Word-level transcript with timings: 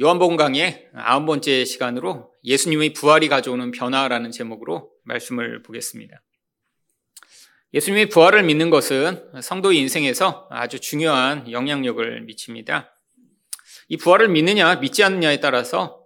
요한복음 0.00 0.36
강의 0.36 0.88
아홉 0.94 1.26
번째 1.26 1.64
시간으로 1.64 2.32
예수님의 2.44 2.92
부활이 2.92 3.28
가져오는 3.28 3.72
변화라는 3.72 4.30
제목으로 4.30 4.92
말씀을 5.02 5.64
보겠습니다. 5.64 6.22
예수님의 7.74 8.08
부활을 8.10 8.44
믿는 8.44 8.70
것은 8.70 9.40
성도의 9.42 9.78
인생에서 9.78 10.46
아주 10.50 10.78
중요한 10.78 11.50
영향력을 11.50 12.20
미칩니다. 12.20 12.94
이 13.88 13.96
부활을 13.96 14.28
믿느냐 14.28 14.76
믿지 14.76 15.02
않느냐에 15.02 15.40
따라서 15.40 16.00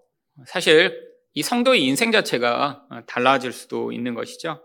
사실 0.47 0.99
이 1.35 1.43
성도의 1.43 1.85
인생 1.85 2.13
자체가 2.13 2.87
달라질 3.07 3.53
수도 3.53 3.93
있는 3.93 4.15
것이죠. 4.15 4.65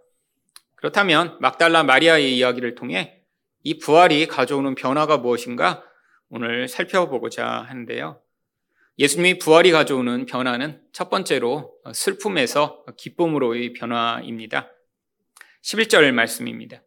그렇다면 0.75 1.38
막달라 1.41 1.84
마리아의 1.84 2.38
이야기를 2.38 2.75
통해 2.75 3.23
이 3.62 3.77
부활이 3.77 4.27
가져오는 4.27 4.73
변화가 4.73 5.18
무엇인가 5.18 5.84
오늘 6.30 6.70
살펴보고자 6.70 7.46
하는데요. 7.46 8.21
예수님이 8.98 9.39
부활이 9.39 9.71
가져오는 9.71 10.25
변화는 10.25 10.82
첫 10.93 11.10
번째로 11.10 11.74
슬픔에서 11.93 12.86
기쁨으로의 12.96 13.74
변화입니다. 13.74 14.71
11절 15.64 16.14
말씀입니다. 16.14 16.82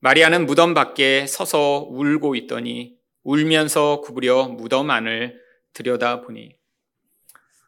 마리아는 0.00 0.46
무덤 0.46 0.74
밖에 0.74 1.26
서서 1.26 1.86
울고 1.90 2.34
있더니 2.34 2.96
울면서 3.22 4.00
구부려 4.00 4.48
무덤 4.48 4.90
안을 4.90 5.40
들여다보니 5.74 6.56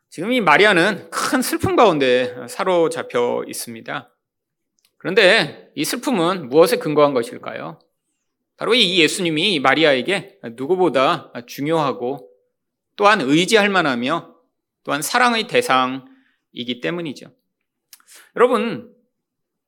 지금 0.08 0.32
이 0.32 0.40
마리아는 0.40 1.10
큰 1.10 1.40
슬픔 1.40 1.76
가운데 1.76 2.34
사로잡혀 2.48 3.44
있습니다. 3.46 4.12
그런데 4.96 5.70
이 5.76 5.84
슬픔은 5.84 6.48
무엇에 6.48 6.78
근거한 6.78 7.14
것일까요? 7.14 7.78
바로 8.56 8.74
이 8.74 8.98
예수님이 8.98 9.60
마리아에게 9.60 10.40
누구보다 10.56 11.32
중요하고 11.46 12.29
또한 13.00 13.22
의지할 13.22 13.70
만하며 13.70 14.34
또한 14.84 15.00
사랑의 15.00 15.46
대상이기 15.46 16.82
때문이죠. 16.82 17.32
여러분, 18.36 18.94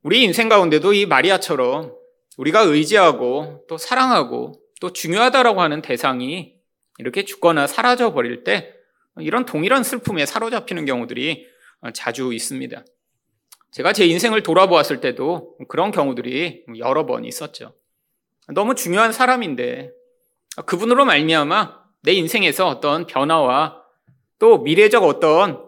우리 0.02 0.22
인생 0.22 0.50
가운데도 0.50 0.92
이 0.92 1.06
마리아처럼 1.06 1.94
우리가 2.36 2.60
의지하고 2.60 3.64
또 3.70 3.78
사랑하고 3.78 4.60
또 4.82 4.92
중요하다라고 4.92 5.62
하는 5.62 5.80
대상이 5.80 6.56
이렇게 6.98 7.24
죽거나 7.24 7.66
사라져 7.66 8.12
버릴 8.12 8.44
때 8.44 8.74
이런 9.16 9.46
동일한 9.46 9.82
슬픔에 9.82 10.26
사로잡히는 10.26 10.84
경우들이 10.84 11.46
자주 11.94 12.34
있습니다. 12.34 12.84
제가 13.70 13.94
제 13.94 14.04
인생을 14.04 14.42
돌아보았을 14.42 15.00
때도 15.00 15.56
그런 15.68 15.90
경우들이 15.90 16.66
여러 16.80 17.06
번 17.06 17.24
있었죠. 17.24 17.74
너무 18.48 18.74
중요한 18.74 19.10
사람인데 19.10 19.90
그분으로 20.66 21.06
말미암아 21.06 21.81
내 22.02 22.12
인생에서 22.12 22.68
어떤 22.68 23.06
변화와 23.06 23.82
또 24.38 24.58
미래적 24.58 25.04
어떤 25.04 25.64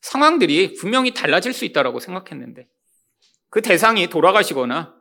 상황들이 0.00 0.74
분명히 0.74 1.12
달라질 1.12 1.52
수 1.52 1.64
있다고 1.64 2.00
생각했는데 2.00 2.68
그 3.50 3.62
대상이 3.62 4.08
돌아가시거나 4.08 4.94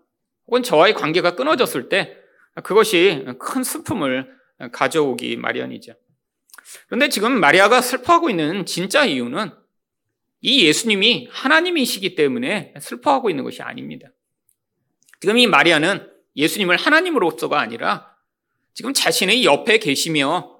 혹은 0.47 0.63
저와의 0.63 0.93
관계가 0.93 1.35
끊어졌을 1.35 1.88
때 1.89 2.17
그것이 2.63 3.25
큰 3.39 3.63
슬픔을 3.63 4.29
가져오기 4.71 5.38
마련이죠. 5.38 5.93
그런데 6.88 7.09
지금 7.09 7.39
마리아가 7.39 7.81
슬퍼하고 7.81 8.29
있는 8.29 8.66
진짜 8.66 9.05
이유는 9.05 9.51
이 10.41 10.66
예수님이 10.66 11.29
하나님이시기 11.31 12.16
때문에 12.16 12.73
슬퍼하고 12.79 13.29
있는 13.29 13.43
것이 13.43 13.61
아닙니다. 13.61 14.09
지금 15.19 15.38
이 15.38 15.47
마리아는 15.47 16.09
예수님을 16.35 16.77
하나님으로서가 16.77 17.59
아니라 17.59 18.16
지금 18.73 18.93
자신의 18.93 19.45
옆에 19.45 19.77
계시며 19.77 20.50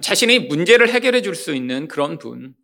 자신의 0.00 0.46
문제를 0.46 0.88
해결해 0.88 1.20
줄 1.22 1.34
수 1.34 1.54
있는 1.54 1.88
그런 1.88 2.18
분. 2.18 2.54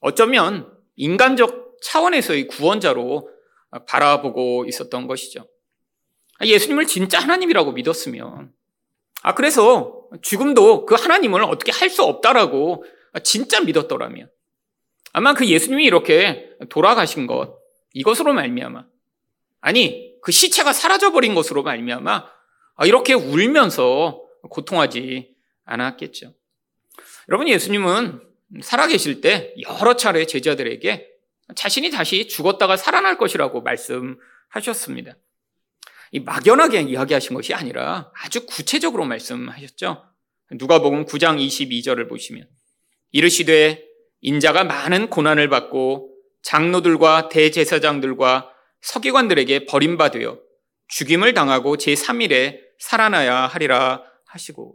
어쩌면 0.00 0.70
인간적 0.96 1.78
차원에서의 1.82 2.48
구원자로 2.48 3.28
바라보고 3.86 4.66
있었던 4.66 5.06
것이죠. 5.06 5.46
예수님을 6.42 6.86
진짜 6.86 7.18
하나님이라고 7.18 7.72
믿었으면, 7.72 8.52
아, 9.22 9.34
그래서 9.34 10.08
죽음도 10.22 10.86
그 10.86 10.94
하나님을 10.94 11.42
어떻게 11.44 11.72
할 11.72 11.88
수 11.90 12.02
없다라고 12.02 12.84
진짜 13.22 13.60
믿었더라면, 13.60 14.30
아마 15.12 15.34
그 15.34 15.46
예수님이 15.46 15.84
이렇게 15.84 16.50
돌아가신 16.68 17.26
것, 17.26 17.58
이것으로 17.92 18.32
말미암아, 18.32 18.86
아니, 19.60 20.14
그 20.22 20.32
시체가 20.32 20.72
사라져버린 20.72 21.34
것으로 21.34 21.62
말미암아, 21.62 22.30
아, 22.76 22.86
이렇게 22.86 23.14
울면서 23.14 24.22
고통하지 24.50 25.34
않았겠죠. 25.64 26.34
여러분 27.28 27.48
예수님은 27.48 28.20
살아계실 28.62 29.20
때 29.20 29.54
여러 29.62 29.96
차례 29.96 30.26
제자들에게 30.26 31.08
자신이 31.54 31.90
다시 31.90 32.28
죽었다가 32.28 32.76
살아날 32.76 33.18
것이라고 33.18 33.62
말씀하셨습니다. 33.62 35.16
이 36.12 36.20
막연하게 36.20 36.82
이야기하신 36.82 37.34
것이 37.34 37.54
아니라 37.54 38.10
아주 38.14 38.46
구체적으로 38.46 39.04
말씀하셨죠. 39.04 40.04
누가복음 40.52 41.04
9장 41.04 41.38
22절을 41.38 42.08
보시면 42.08 42.48
이르시되 43.12 43.84
인자가 44.20 44.64
많은 44.64 45.08
고난을 45.10 45.48
받고 45.48 46.16
장로들과 46.42 47.28
대제사장들과 47.28 48.50
서기관들에게 48.80 49.66
버림받으여 49.66 50.40
죽임을 50.88 51.34
당하고 51.34 51.76
제3일에 51.76 52.60
살아나야 52.78 53.46
하리라 53.46 54.02
하시고 54.26 54.74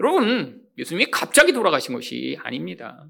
여러분 0.00 0.67
예수님이 0.78 1.10
갑자기 1.10 1.52
돌아가신 1.52 1.94
것이 1.94 2.38
아닙니다. 2.42 3.04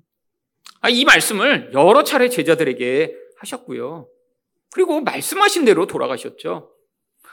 아, 0.80 0.88
이 0.88 1.04
말씀을 1.04 1.70
여러 1.74 2.02
차례 2.02 2.28
제자들에게 2.28 3.14
하셨고요. 3.38 4.08
그리고 4.72 5.00
말씀하신 5.00 5.64
대로 5.64 5.86
돌아가셨죠. 5.86 6.72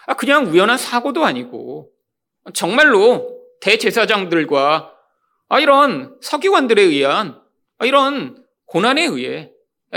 아, 0.07 0.13
그냥 0.15 0.45
우연한 0.45 0.77
사고도 0.77 1.25
아니고 1.25 1.91
정말로 2.53 3.41
대제사장들과 3.61 4.93
아, 5.47 5.59
이런 5.59 6.17
서기관들에 6.21 6.81
의한 6.81 7.39
아, 7.77 7.85
이런 7.85 8.43
고난에 8.65 9.05
의해 9.05 9.51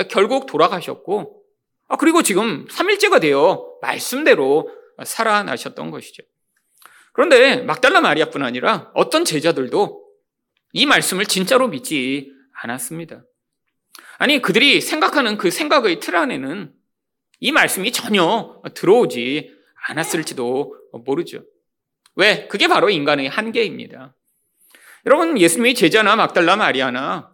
결국 0.09 0.47
돌아가셨고 0.47 1.43
아, 1.89 1.97
그리고 1.97 2.23
지금 2.23 2.67
3일째가 2.67 3.21
되어 3.21 3.67
말씀대로 3.83 4.71
살아나셨던 5.03 5.91
것이죠. 5.91 6.23
그런데 7.13 7.57
막달라 7.63 8.01
마리아뿐 8.01 8.43
아니라 8.43 8.91
어떤 8.95 9.25
제자들도 9.25 10.08
이 10.73 10.87
말씀을 10.87 11.27
진짜로 11.27 11.69
믿지 11.69 12.33
않았습니다. 12.63 13.23
아니, 14.19 14.43
그들이 14.43 14.81
생각하는 14.81 15.39
그 15.39 15.51
생각의 15.51 16.01
틀 16.01 16.17
안에는 16.17 16.73
이 17.41 17.53
말씀이 17.53 17.93
전혀 17.93 18.61
들어오지 18.75 19.55
않았을지도 19.89 20.75
모르죠. 21.05 21.45
왜? 22.17 22.49
그게 22.49 22.67
바로 22.67 22.91
인간의 22.91 23.29
한계입니다. 23.29 24.15
여러분, 25.07 25.39
예수님의 25.39 25.75
제자나 25.75 26.17
막달라 26.17 26.57
마리아나 26.57 27.33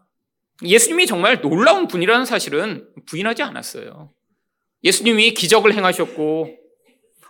예수님이 0.62 1.06
정말 1.06 1.40
놀라운 1.40 1.88
분이라는 1.88 2.26
사실은 2.26 2.86
부인하지 3.06 3.42
않았어요. 3.42 4.12
예수님이 4.84 5.32
기적을 5.34 5.72
행하셨고, 5.72 6.54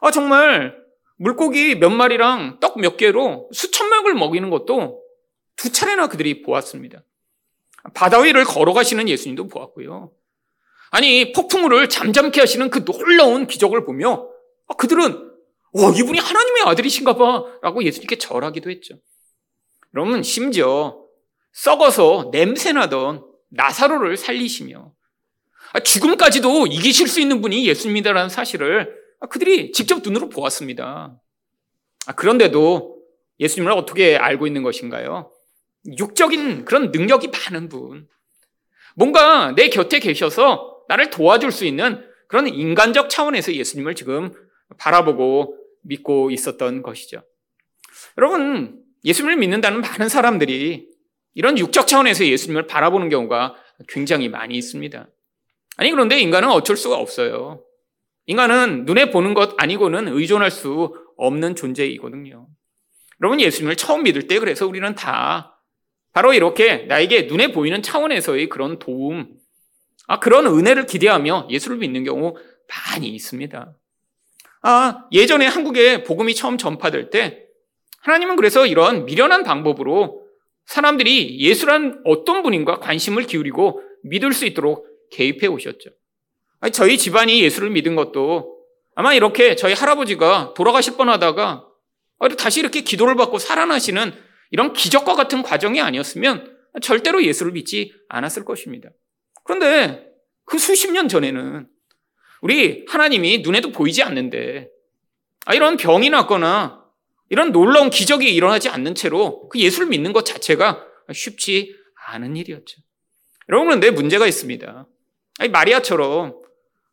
아, 0.01 0.11
정말 0.11 0.77
물고기 1.17 1.77
몇 1.77 1.91
마리랑 1.91 2.59
떡 2.61 2.77
몇 2.77 2.97
개로 2.97 3.49
수천 3.53 3.89
명을 3.89 4.15
먹이는 4.15 4.51
것도 4.51 5.04
두 5.65 5.73
차례나 5.73 6.09
그들이 6.09 6.43
보았습니다. 6.43 7.03
바다 7.95 8.21
위를 8.21 8.45
걸어가시는 8.45 9.09
예수님도 9.09 9.49
보았고요. 9.49 10.13
아니, 10.91 11.33
폭풍우를 11.33 11.89
잠잠케 11.89 12.39
하시는 12.39 12.69
그 12.69 12.85
놀라운 12.85 13.47
기적을 13.47 13.87
보며 13.87 14.29
아, 14.69 14.75
그들은 14.75 15.33
와, 15.73 15.91
이분이 15.97 16.19
하나님의 16.19 16.65
아들이신가 16.67 17.17
봐 17.17 17.45
라고 17.63 17.83
예수님께 17.83 18.19
절하기도 18.19 18.69
했죠. 18.69 18.97
여러분, 19.95 20.23
심지어 20.23 20.99
썩어서 21.53 22.29
냄새나던 22.31 23.25
나사로를 23.49 24.19
살리시며 24.19 24.93
아, 25.73 25.81
죽음까지도 25.81 26.67
이기실 26.67 27.09
수 27.09 27.23
있는 27.23 27.41
분이 27.41 27.67
예수님이다라는 27.69 28.29
사실을 28.29 28.95
그들이 29.31 29.73
직접 29.73 30.03
눈으로 30.03 30.29
보았습니다. 30.29 31.19
아, 32.07 32.13
그런데도 32.13 32.99
예수님을 33.41 33.73
어떻게 33.73 34.19
알고 34.19 34.47
있는 34.47 34.63
것인가요? 34.63 35.31
육적인 35.99 36.65
그런 36.65 36.91
능력이 36.91 37.29
많은 37.29 37.69
분. 37.69 38.09
뭔가 38.97 39.53
내 39.55 39.69
곁에 39.69 39.99
계셔서 39.99 40.85
나를 40.89 41.11
도와줄 41.11 41.53
수 41.53 41.65
있는 41.65 42.05
그런 42.29 42.47
인간적 42.47 43.11
차원에서 43.11 43.53
예수님을 43.55 43.95
지금 43.95 44.33
바라보고 44.79 45.59
믿고 45.83 46.31
있었던 46.31 46.83
것이죠. 46.83 47.23
여러분, 48.19 48.83
예수님을 49.05 49.37
믿는다는 49.37 49.81
많은 49.81 50.09
사람들이 50.09 50.89
이런 51.35 51.59
육적 51.59 51.87
차원에서 51.87 52.25
예수님을 52.25 52.67
바라보는 52.67 53.09
경우가 53.09 53.57
굉장히 53.89 54.29
많이 54.29 54.57
있습니다. 54.57 55.09
아니, 55.77 55.91
그런데 55.91 56.19
인간은 56.21 56.49
어쩔 56.51 56.77
수가 56.77 56.97
없어요. 56.97 57.63
인간은 58.27 58.85
눈에 58.87 59.11
보는 59.11 59.35
것 59.35 59.55
아니고는 59.59 60.09
의존할 60.09 60.51
수 60.51 60.95
없는 61.17 61.57
존재이거든요. 61.57 62.47
여러분, 63.21 63.41
예수님을 63.41 63.77
처음 63.77 64.05
믿을 64.05 64.27
때 64.27 64.39
그래서 64.39 64.67
우리는 64.67 64.95
다 64.95 65.54
바로 66.15 66.33
이렇게 66.33 66.87
나에게 66.87 67.23
눈에 67.23 67.49
보이는 67.49 67.83
차원에서의 67.83 68.49
그런 68.49 68.79
도움, 68.79 69.27
아, 70.07 70.21
그런 70.21 70.47
은혜를 70.47 70.87
기대하며 70.87 71.49
예수를 71.51 71.77
믿는 71.79 72.05
경우 72.05 72.37
많이 72.69 73.09
있습니다. 73.09 73.75
아, 74.63 75.05
예전에 75.11 75.47
한국에 75.47 76.05
복음이 76.05 76.37
처음 76.37 76.57
전파될 76.57 77.11
때 77.11 77.43
하나님은 78.03 78.37
그래서 78.37 78.65
이런 78.65 79.07
미련한 79.07 79.43
방법으로 79.43 80.23
사람들이 80.67 81.41
예수란 81.41 82.01
어떤 82.05 82.45
분인가 82.45 82.79
관심을 82.79 83.25
기울이고 83.25 83.83
믿을 84.05 84.33
수 84.33 84.47
있도록 84.47 84.87
개입해 85.11 85.49
오셨죠. 85.49 85.91
아니, 86.61 86.73
저희 86.73 86.97
집안이 86.97 87.43
예수를 87.43 87.71
믿은 87.71 87.97
것도 87.97 88.57
아마 88.95 89.15
이렇게 89.15 89.57
저희 89.57 89.75
할아버지가 89.75 90.55
돌아가실 90.55 90.97
뻔하다가 90.97 91.67
다시 92.39 92.61
이렇게 92.61 92.83
기도를 92.83 93.17
받고 93.17 93.39
살아나시는 93.39 94.15
이런 94.55 94.73
기적과 94.73 95.17
같은 95.17 95.43
과정이 95.43 95.81
아니었으면 95.81 96.57
절대로 96.81 97.25
예수를 97.25 97.51
믿지 97.51 97.93
않았을 98.09 98.45
것입니다. 98.45 98.89
그런데 99.43 100.07
그 100.45 100.59
수십 100.59 100.93
년 100.93 101.09
전에는 101.09 101.67
우리 102.41 102.85
하나님이 102.87 103.39
눈에도 103.39 103.73
보이지 103.73 104.05
않는데 104.05 104.69
아, 105.45 105.55
이런 105.55 105.77
병이 105.77 106.09
났거나 106.11 106.85
이런 107.31 107.51
놀라운 107.51 107.91
기적이 107.91 108.33
일어나지 108.33 108.69
않는 108.69 108.95
채로 108.95 109.49
그 109.49 109.59
예수를 109.59 109.89
믿는 109.89 110.13
것 110.13 110.25
자체가 110.25 110.87
쉽지 111.13 111.75
않은 112.13 112.37
일이었죠. 112.37 112.81
여러분 113.49 113.67
그런데 113.67 113.91
문제가 113.91 114.29
있습니다. 114.29 114.87
마리아처럼 115.51 116.41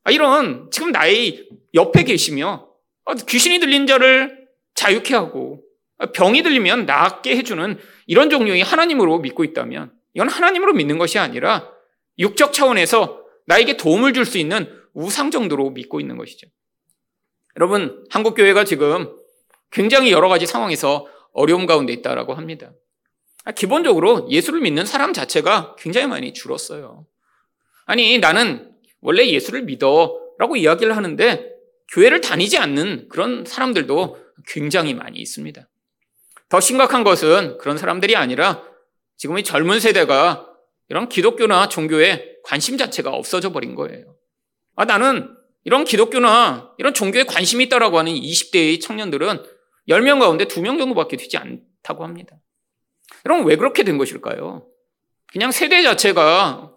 아, 0.03 0.09
이런 0.09 0.67
지금 0.71 0.91
나의 0.91 1.47
옆에 1.75 2.05
계시며 2.05 2.69
아, 3.05 3.13
귀신이 3.13 3.59
들린 3.59 3.85
자를 3.85 4.47
자유케 4.73 5.13
하고 5.13 5.63
병이 6.13 6.43
들리면 6.43 6.85
낫게 6.85 7.35
해주는 7.37 7.77
이런 8.07 8.29
종류의 8.29 8.61
하나님으로 8.61 9.19
믿고 9.19 9.43
있다면 9.43 9.91
이건 10.13 10.29
하나님으로 10.29 10.73
믿는 10.73 10.97
것이 10.97 11.19
아니라 11.19 11.69
육적 12.19 12.53
차원에서 12.53 13.21
나에게 13.45 13.77
도움을 13.77 14.13
줄 14.13 14.25
수 14.25 14.37
있는 14.37 14.71
우상 14.93 15.31
정도로 15.31 15.71
믿고 15.71 15.99
있는 15.99 16.17
것이죠. 16.17 16.47
여러분, 17.57 18.05
한국교회가 18.09 18.63
지금 18.65 19.09
굉장히 19.71 20.11
여러 20.11 20.27
가지 20.29 20.45
상황에서 20.45 21.07
어려움 21.33 21.65
가운데 21.65 21.93
있다라고 21.93 22.33
합니다. 22.33 22.71
기본적으로 23.55 24.27
예수를 24.29 24.61
믿는 24.61 24.85
사람 24.85 25.13
자체가 25.13 25.75
굉장히 25.77 26.07
많이 26.07 26.33
줄었어요. 26.33 27.05
아니, 27.85 28.19
나는 28.19 28.71
원래 29.01 29.27
예수를 29.27 29.63
믿어 29.63 30.17
라고 30.37 30.55
이야기를 30.55 30.95
하는데 30.95 31.51
교회를 31.91 32.21
다니지 32.21 32.57
않는 32.57 33.07
그런 33.09 33.45
사람들도 33.45 34.17
굉장히 34.47 34.93
많이 34.93 35.19
있습니다. 35.19 35.67
더 36.51 36.59
심각한 36.59 37.05
것은 37.05 37.57
그런 37.59 37.77
사람들이 37.77 38.17
아니라 38.17 38.61
지금 39.15 39.39
이 39.39 39.43
젊은 39.43 39.79
세대가 39.79 40.45
이런 40.89 41.07
기독교나 41.07 41.69
종교에 41.69 42.39
관심 42.43 42.77
자체가 42.77 43.09
없어져 43.09 43.53
버린 43.53 43.73
거예요. 43.73 44.17
아, 44.75 44.83
나는 44.83 45.33
이런 45.63 45.85
기독교나 45.85 46.73
이런 46.77 46.93
종교에 46.93 47.23
관심이 47.23 47.63
있다라고 47.65 47.97
하는 47.97 48.11
20대의 48.11 48.81
청년들은 48.81 49.41
10명 49.87 50.19
가운데 50.19 50.43
2명 50.43 50.77
정도밖에 50.77 51.15
되지 51.15 51.37
않다고 51.37 52.03
합니다. 52.03 52.35
여러분, 53.25 53.45
왜 53.45 53.55
그렇게 53.55 53.83
된 53.83 53.97
것일까요? 53.97 54.67
그냥 55.31 55.51
세대 55.51 55.81
자체가 55.83 56.73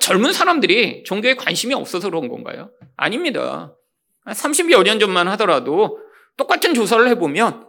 젊은 0.00 0.32
사람들이 0.32 1.04
종교에 1.04 1.34
관심이 1.34 1.72
없어서 1.72 2.10
그런 2.10 2.28
건가요? 2.28 2.72
아닙니다. 2.96 3.76
30여 4.26 4.82
년 4.82 4.98
전만 4.98 5.28
하더라도 5.28 6.00
똑같은 6.36 6.74
조사를 6.74 7.06
해보면, 7.10 7.68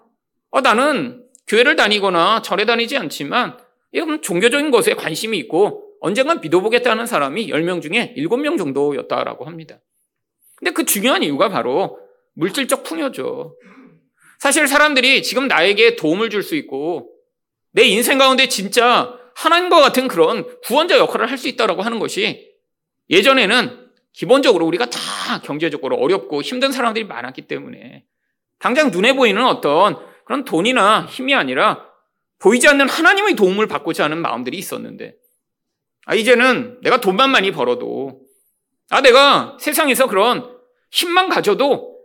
어, 0.50 0.62
나는 0.62 1.25
교회를 1.48 1.76
다니거나 1.76 2.42
절에 2.42 2.66
다니지 2.66 2.98
않지만 2.98 3.58
이건 3.92 4.22
종교적인 4.22 4.72
것에 4.72 4.94
관심이 4.94 5.38
있고 5.40 5.84
언젠간 6.02 6.42
믿어보겠다는 6.42 7.06
사람이 7.06 7.48
10명 7.50 7.82
중에 7.82 8.14
7명 8.18 8.58
정도였다라고 8.58 9.46
합니다. 9.46 9.80
근데 10.58 10.72
그 10.72 10.86
중요한 10.86 11.24
이유가 11.24 11.50
바로 11.50 12.00
물질적 12.34 12.84
풍요죠. 12.84 13.56
사실 14.40 14.68
사람들이 14.68 15.24
지금 15.24 15.48
나에게 15.48 15.96
도움을 15.96 16.30
줄 16.30 16.44
수 16.44 16.56
있고 16.56 17.10
내 17.72 17.84
인생 17.84 18.18
가운데 18.18 18.48
진짜 18.48 19.18
하나님과 19.36 19.82
같은 19.82 20.08
그런 20.08 20.46
구원자 20.62 20.98
역할을 20.98 21.30
할 21.30 21.38
수 21.38 21.48
있다라고 21.48 21.82
하는 21.82 22.00
것이 22.00 22.54
예전에는 23.10 23.86
기본적으로 24.14 24.66
우리가 24.66 24.90
다 24.90 25.42
경제적으로 25.44 25.98
어렵고 25.98 26.42
힘든 26.42 26.72
사람들이 26.72 27.06
많았기 27.06 27.44
때문에 27.44 28.06
당장 28.60 28.92
눈에 28.92 29.14
보이는 29.14 29.44
어떤 29.46 29.98
그런 30.26 30.44
돈이나 30.44 31.06
힘이 31.06 31.34
아니라 31.34 31.86
보이지 32.40 32.68
않는 32.68 32.90
하나님의 32.90 33.36
도움을 33.36 33.68
받고자 33.68 34.04
하는 34.04 34.18
마음들이 34.22 34.58
있었는데, 34.58 35.16
아, 36.06 36.16
이제는 36.16 36.80
내가 36.82 37.00
돈만 37.00 37.30
많이 37.32 37.52
벌어도, 37.52 38.22
아, 38.90 39.02
내가 39.02 39.58
세상에서 39.60 40.08
그런 40.08 40.56
힘만 40.92 41.30
가져도 41.30 41.96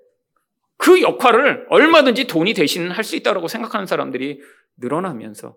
그 0.76 1.02
역할을 1.02 1.66
얼마든지 1.68 2.26
돈이 2.26 2.54
대신 2.54 2.90
할 2.90 3.04
수 3.04 3.16
있다고 3.16 3.48
생각하는 3.48 3.86
사람들이 3.86 4.40
늘어나면서, 4.78 5.56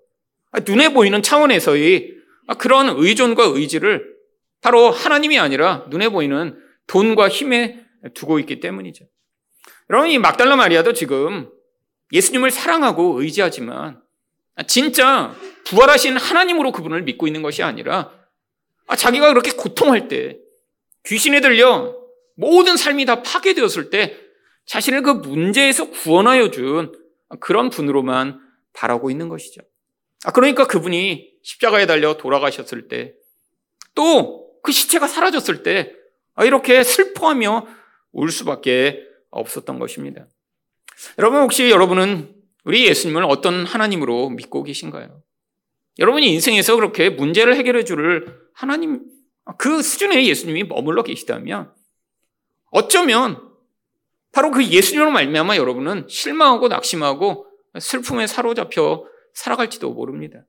아, 0.51 0.59
눈에 0.59 0.89
보이는 0.93 1.21
차원에서의 1.21 2.13
아, 2.47 2.55
그런 2.55 2.89
의존과 2.89 3.43
의지를 3.43 4.13
바로 4.61 4.89
하나님이 4.91 5.39
아니라 5.39 5.85
눈에 5.89 6.09
보이는 6.09 6.57
돈과 6.87 7.29
힘에 7.29 7.79
두고 8.13 8.39
있기 8.39 8.59
때문이죠. 8.59 9.05
여러분, 9.89 10.09
이 10.09 10.17
막달라 10.17 10.55
마리아도 10.55 10.93
지금 10.93 11.49
예수님을 12.13 12.51
사랑하고 12.51 13.21
의지하지만 13.21 14.01
진짜 14.67 15.35
부활하신 15.65 16.15
하나님으로 16.15 16.71
그분을 16.71 17.01
믿고 17.03 17.27
있는 17.27 17.41
것이 17.41 17.63
아니라 17.63 18.11
아, 18.87 18.95
자기가 18.95 19.29
그렇게 19.29 19.51
고통할 19.51 20.07
때 20.07 20.37
귀신에 21.05 21.41
들려 21.41 21.95
모든 22.35 22.77
삶이 22.77 23.05
다 23.05 23.21
파괴되었을 23.23 23.89
때 23.89 24.17
자신을 24.65 25.01
그 25.01 25.09
문제에서 25.09 25.89
구원하여 25.89 26.51
준 26.51 26.93
그런 27.39 27.69
분으로만 27.69 28.39
바라고 28.73 29.11
있는 29.11 29.27
것이죠. 29.27 29.61
아, 30.23 30.31
그러니까 30.31 30.67
그분이 30.67 31.31
십자가에 31.43 31.85
달려 31.85 32.15
돌아가셨을 32.15 32.87
때 32.87 33.15
또 33.95 34.43
그 34.63 34.71
시체가 34.71 35.07
사라졌을 35.07 35.61
때 35.61 35.93
아, 36.33 36.45
이렇게 36.45 36.83
슬퍼하며 36.83 37.67
울 38.13 38.31
수밖에 38.31 39.03
없었던 39.29 39.77
것입니다. 39.77 40.25
여러분 41.19 41.41
혹시 41.41 41.69
여러분은 41.69 42.33
우리 42.63 42.87
예수님을 42.87 43.23
어떤 43.25 43.65
하나님으로 43.65 44.29
믿고 44.29 44.63
계신가요? 44.63 45.21
여러분이 45.99 46.31
인생에서 46.33 46.75
그렇게 46.75 47.09
문제를 47.09 47.55
해결해 47.55 47.83
줄 47.83 48.49
하나님 48.53 49.01
그 49.57 49.81
수준의 49.81 50.27
예수님이 50.27 50.63
머물러 50.63 51.03
계시다면 51.03 51.71
어쩌면 52.71 53.53
바로 54.31 54.51
그 54.51 54.65
예수님으로 54.65 55.11
말미암아 55.11 55.57
여러분은 55.57 56.07
실망하고 56.09 56.67
낙심하고 56.67 57.45
슬픔에 57.79 58.25
사로잡혀 58.27 59.05
살아갈지도 59.33 59.91
모릅니다. 59.91 60.45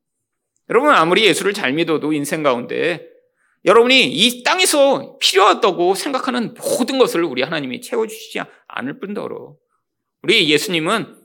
여러분 0.71 0.91
아무리 0.91 1.25
예수를 1.25 1.53
잘 1.53 1.73
믿어도 1.73 2.13
인생 2.13 2.43
가운데 2.43 3.07
여러분이 3.67 4.07
이 4.07 4.43
땅에서 4.43 5.19
필요하다고 5.19 5.95
생각하는 5.95 6.55
모든 6.55 6.99
것을 6.99 7.25
우리 7.25 7.43
하나님이 7.43 7.81
채워주시지 7.81 8.41
않을 8.69 9.01
뿐더러 9.01 9.57
우리 10.25 10.49
예수님은 10.49 11.19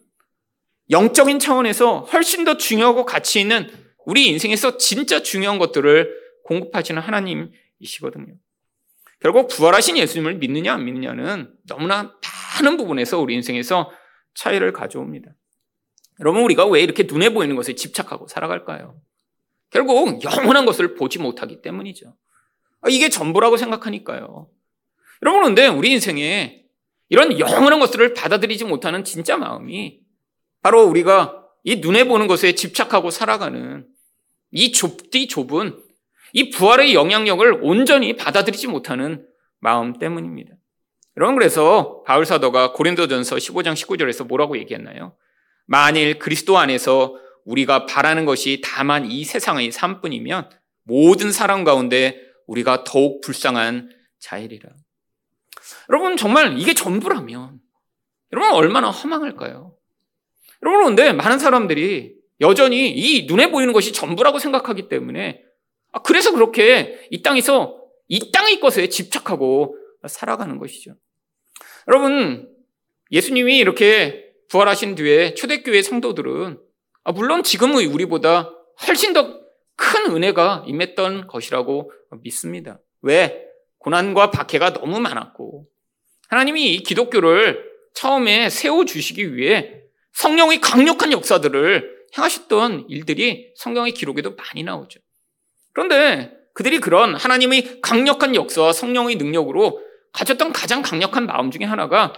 영적인 0.89 1.39
차원에서 1.39 2.01
훨씬 2.01 2.43
더 2.43 2.57
중요하고 2.57 3.05
가치 3.05 3.39
있는 3.39 3.69
우리 4.05 4.27
인생에서 4.27 4.77
진짜 4.77 5.23
중요한 5.23 5.57
것들을 5.57 6.13
공급하시는 6.43 7.01
하나님이시거든요. 7.01 8.35
결국 9.21 9.47
부활하신 9.47 9.97
예수님을 9.97 10.35
믿느냐 10.35 10.73
안 10.73 10.83
믿느냐는 10.83 11.53
너무나 11.65 12.13
많은 12.61 12.75
부분에서 12.75 13.19
우리 13.19 13.35
인생에서 13.35 13.89
차이를 14.33 14.73
가져옵니다. 14.73 15.31
여러분 16.19 16.43
우리가 16.43 16.65
왜 16.65 16.81
이렇게 16.81 17.03
눈에 17.03 17.29
보이는 17.29 17.55
것에 17.55 17.75
집착하고 17.75 18.27
살아갈까요? 18.27 18.99
결국 19.69 20.21
영원한 20.25 20.65
것을 20.65 20.95
보지 20.95 21.19
못하기 21.19 21.61
때문이죠. 21.61 22.17
이게 22.89 23.07
전부라고 23.07 23.55
생각하니까요. 23.55 24.49
여러분 25.21 25.41
그런데 25.41 25.67
우리 25.67 25.91
인생에 25.93 26.58
이런 27.09 27.39
영원한 27.39 27.79
것들을 27.79 28.13
받아들이지 28.13 28.65
못하는 28.65 29.03
진짜 29.03 29.35
마음이 29.35 29.99
바로 30.61 30.83
우리가 30.83 31.43
이 31.63 31.77
눈에 31.77 32.05
보는 32.05 32.27
것에 32.27 32.53
집착하고 32.53 33.09
살아가는 33.09 33.85
이 34.51 34.71
좁디 34.71 35.27
좁은 35.27 35.77
이 36.33 36.49
부활의 36.51 36.93
영향력을 36.93 37.59
온전히 37.61 38.15
받아들이지 38.15 38.67
못하는 38.67 39.25
마음 39.59 39.97
때문입니다. 39.97 40.53
여러분 41.17 41.35
그래서 41.35 42.03
바울 42.05 42.25
사도가 42.25 42.73
고린도전서 42.73 43.35
15장 43.35 43.73
19절에서 43.73 44.27
뭐라고 44.27 44.57
얘기했나요? 44.57 45.15
만일 45.65 46.17
그리스도 46.19 46.57
안에서 46.57 47.15
우리가 47.45 47.85
바라는 47.85 48.25
것이 48.25 48.61
다만 48.63 49.09
이 49.09 49.23
세상의 49.25 49.71
삶뿐이면 49.71 50.49
모든 50.83 51.31
사람 51.31 51.63
가운데 51.63 52.21
우리가 52.47 52.83
더욱 52.83 53.21
불쌍한 53.21 53.89
자일이라. 54.19 54.69
여러분 55.89 56.17
정말 56.17 56.57
이게 56.59 56.73
전부라면 56.73 57.59
여러분 58.31 58.51
얼마나 58.51 58.89
허망할까요? 58.89 59.75
여러분 60.63 60.81
그런데 60.81 61.13
많은 61.13 61.39
사람들이 61.39 62.15
여전히 62.41 62.89
이 62.89 63.25
눈에 63.25 63.51
보이는 63.51 63.73
것이 63.73 63.91
전부라고 63.91 64.39
생각하기 64.39 64.89
때문에 64.89 65.43
아, 65.91 66.01
그래서 66.01 66.31
그렇게 66.31 67.07
이 67.11 67.21
땅에서 67.21 67.81
이 68.07 68.31
땅의 68.31 68.59
것에 68.59 68.89
집착하고 68.89 69.75
살아가는 70.07 70.57
것이죠. 70.57 70.95
여러분, 71.87 72.49
예수님이 73.11 73.57
이렇게 73.57 74.31
부활하신 74.49 74.95
뒤에 74.95 75.33
초대교회 75.33 75.81
성도들은 75.81 76.59
아, 77.03 77.11
물론 77.11 77.43
지금의 77.43 77.85
우리보다 77.87 78.51
훨씬 78.87 79.13
더 79.13 79.39
큰 79.79 80.13
은혜가 80.13 80.65
임했던 80.67 81.27
것이라고 81.27 81.91
믿습니다. 82.21 82.79
왜? 83.01 83.48
고난과 83.79 84.31
박해가 84.31 84.73
너무 84.73 84.99
많았고 84.99 85.65
하나님이 86.27 86.73
이 86.73 86.83
기독교를 86.83 87.69
처음에 87.93 88.49
세워주시기 88.49 89.35
위해 89.35 89.81
성령의 90.13 90.61
강력한 90.61 91.11
역사들을 91.11 91.97
행하셨던 92.17 92.85
일들이 92.89 93.51
성경의 93.55 93.93
기록에도 93.93 94.35
많이 94.35 94.63
나오죠. 94.63 94.99
그런데 95.73 96.31
그들이 96.53 96.79
그런 96.79 97.15
하나님의 97.15 97.81
강력한 97.81 98.35
역사와 98.35 98.73
성령의 98.73 99.15
능력으로 99.15 99.81
가졌던 100.11 100.53
가장 100.53 100.81
강력한 100.81 101.25
마음 101.25 101.51
중에 101.51 101.65
하나가 101.65 102.13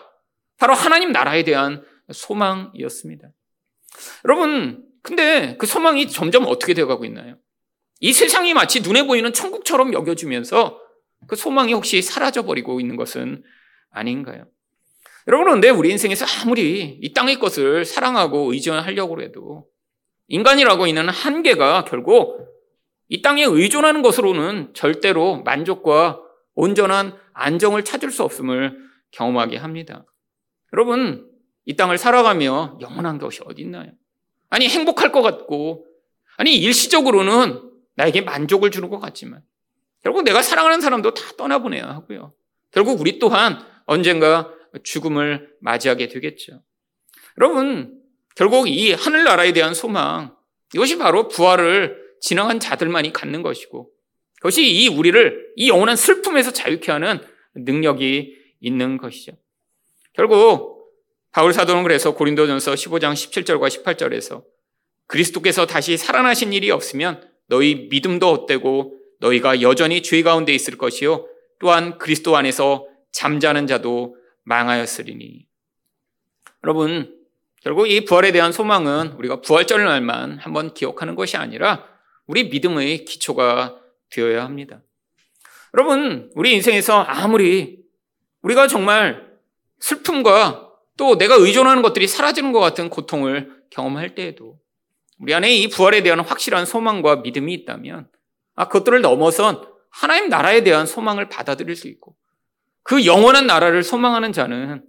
바로 0.58 0.74
하나님 0.74 1.12
나라에 1.12 1.44
대한 1.44 1.84
소망이었습니다. 2.12 3.28
여러분, 4.26 4.86
근데 5.04 5.56
그 5.58 5.66
소망이 5.66 6.08
점점 6.08 6.46
어떻게 6.48 6.74
되어가고 6.74 7.06
있나요? 7.06 7.38
이 8.00 8.14
세상이 8.14 8.54
마치 8.54 8.82
눈에 8.82 9.06
보이는 9.06 9.32
천국처럼 9.34 9.94
여겨지면서 9.94 10.80
그 11.28 11.36
소망이 11.36 11.74
혹시 11.74 12.02
사라져 12.02 12.44
버리고 12.44 12.80
있는 12.80 12.96
것은 12.96 13.44
아닌가요? 13.90 14.46
여러분, 15.28 15.46
그런데 15.46 15.70
우리 15.70 15.92
인생에서 15.92 16.26
아무리 16.26 17.00
이 17.02 17.14
땅의 17.14 17.40
것을 17.40 17.86
사랑하고 17.86 18.54
의존하려고 18.54 19.22
해도 19.22 19.68
인간이라고 20.28 20.88
있는 20.88 21.10
한계가 21.10 21.86
결국 21.86 22.48
이 23.08 23.22
땅에 23.22 23.44
의존하는 23.44 24.02
것으로는 24.02 24.74
절대로 24.74 25.44
만족과 25.44 26.22
온전한 26.56 27.18
안정을 27.34 27.84
찾을 27.84 28.10
수 28.10 28.24
없음을 28.24 28.78
경험하게 29.12 29.58
합니다. 29.58 30.06
여러분, 30.74 31.30
이 31.66 31.76
땅을 31.76 31.98
살아가며 31.98 32.80
영원한 32.82 33.20
것이 33.20 33.42
어디 33.46 33.62
있나요? 33.62 33.92
아니, 34.50 34.68
행복할 34.68 35.12
것 35.12 35.22
같고, 35.22 35.86
아니, 36.38 36.56
일시적으로는 36.56 37.62
나에게 37.96 38.22
만족을 38.22 38.72
주는 38.72 38.90
것 38.90 39.00
같지만, 39.00 39.42
결국 40.04 40.24
내가 40.24 40.42
사랑하는 40.42 40.82
사람도 40.82 41.14
다 41.14 41.32
떠나보내야 41.38 41.88
하고요. 41.88 42.34
결국 42.72 43.00
우리 43.00 43.20
또한 43.20 43.64
언젠가 43.86 44.52
죽음을 44.84 45.50
맞이하게 45.60 46.08
되겠죠. 46.08 46.62
여러분, 47.40 48.02
결국 48.36 48.68
이 48.68 48.94
하늘나라에 48.94 49.54
대한 49.54 49.74
소망, 49.74 50.36
이것이 50.74 50.98
바로 50.98 51.28
부활을 51.28 51.98
진행한 52.22 52.60
자들만이 52.60 53.14
갖는 53.14 53.42
것이고, 53.42 53.90
그것이 54.38 54.66
이 54.66 54.88
우리를 54.88 55.54
이 55.56 55.70
영원한 55.70 55.96
슬픔에서 55.96 56.52
자유케 56.52 56.92
하는 56.92 57.22
능력이 57.56 58.36
있는 58.60 58.98
것이죠. 58.98 59.34
결국 60.14 60.90
바울 61.32 61.54
사도는 61.54 61.84
그래서 61.84 62.14
고린도전서 62.14 62.74
15장 62.74 63.14
17절과 63.14 63.68
18절에서 63.68 64.44
그리스도께서 65.08 65.66
다시 65.66 65.98
살아나신 65.98 66.54
일이 66.54 66.72
없으면 66.72 67.30
너희 67.48 67.88
믿음도 67.90 68.34
헛되고 68.34 69.01
너희가 69.22 69.62
여전히 69.62 70.02
죄 70.02 70.22
가운데 70.24 70.54
있을 70.54 70.78
것이요 70.78 71.28
또한 71.60 71.98
그리스도 71.98 72.36
안에서 72.36 72.88
잠자는 73.12 73.68
자도 73.68 74.18
망하였으리니. 74.44 75.46
여러분, 76.64 77.16
결국 77.62 77.88
이 77.88 78.04
부활에 78.06 78.32
대한 78.32 78.52
소망은 78.52 79.14
우리가 79.14 79.42
부활절 79.42 79.86
날만 79.86 80.40
한번 80.40 80.74
기억하는 80.74 81.16
것이 81.16 81.38
아니라 81.38 81.86
우리 82.26 82.50
믿음의 82.50 83.06
기초가 83.06 83.78
되어야 84.10 84.44
합니다. 84.44 84.82
여러분, 85.76 86.32
우리 86.36 86.54
인생에서 86.54 87.02
아무리 87.02 87.80
우리가 88.42 88.68
정말 88.68 89.32
슬픔과 89.80 90.70
또 90.98 91.18
내가 91.18 91.36
의존하는 91.36 91.82
것들이 91.82 92.08
사라지는 92.08 92.52
것 92.52 92.60
같은 92.60 92.90
고통을 92.90 93.64
경험할 93.70 94.16
때에도 94.16 94.60
우리 95.20 95.34
안에 95.34 95.56
이 95.56 95.68
부활에 95.70 96.02
대한 96.02 96.20
확실한 96.20 96.66
소망과 96.66 97.18
믿음이 97.18 97.54
있다면 97.54 98.10
아, 98.56 98.68
그것들을 98.68 99.02
넘어선 99.02 99.64
하나님 99.90 100.30
나라에 100.30 100.64
대한 100.64 100.86
소망을 100.86 101.30
받아들일 101.30 101.76
수 101.76 101.88
있고 101.88 102.16
그 102.84 103.06
영원한 103.06 103.48
나라를 103.48 103.84
소망하는 103.84 104.34
자는 104.34 104.84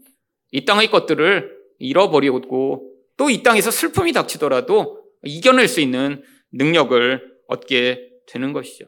이 0.51 0.65
땅의 0.65 0.91
것들을 0.91 1.57
잃어버리고 1.79 2.41
또 2.43 2.93
이 3.31 3.43
땅에서 3.43 3.71
슬픔이 3.71 4.13
닥치더라도 4.13 5.01
이겨낼 5.23 5.69
수 5.69 5.81
있는 5.81 6.23
능력을 6.53 7.23
얻게 7.49 8.09
되는 8.27 8.53
것이죠. 8.53 8.87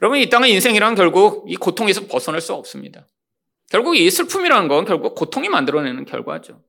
여러분, 0.00 0.18
이 0.18 0.28
땅의 0.28 0.52
인생이란 0.52 0.94
결국 0.94 1.44
이 1.48 1.56
고통에서 1.56 2.06
벗어날 2.06 2.40
수 2.40 2.54
없습니다. 2.54 3.06
결국 3.70 3.96
이 3.96 4.10
슬픔이라는 4.10 4.68
건 4.68 4.84
결국 4.84 5.14
고통이 5.14 5.48
만들어내는 5.48 6.04
결과죠. 6.04 6.62